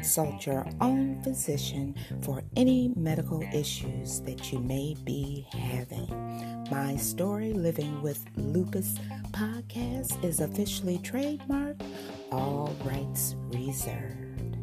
consult 0.00 0.46
your 0.46 0.66
own 0.80 1.22
physician 1.22 1.94
for 2.22 2.42
any 2.56 2.90
medical 2.96 3.42
issues 3.52 4.22
that 4.22 4.50
you 4.50 4.58
may 4.58 4.96
be 5.04 5.46
having. 5.52 6.08
My 6.70 6.96
Story 6.96 7.52
Living 7.52 8.00
with 8.00 8.24
Lupus 8.34 8.94
podcast 9.32 10.24
is 10.24 10.40
officially 10.40 10.96
trademarked, 11.00 11.82
all 12.32 12.74
rights 12.82 13.36
reserved. 13.50 14.56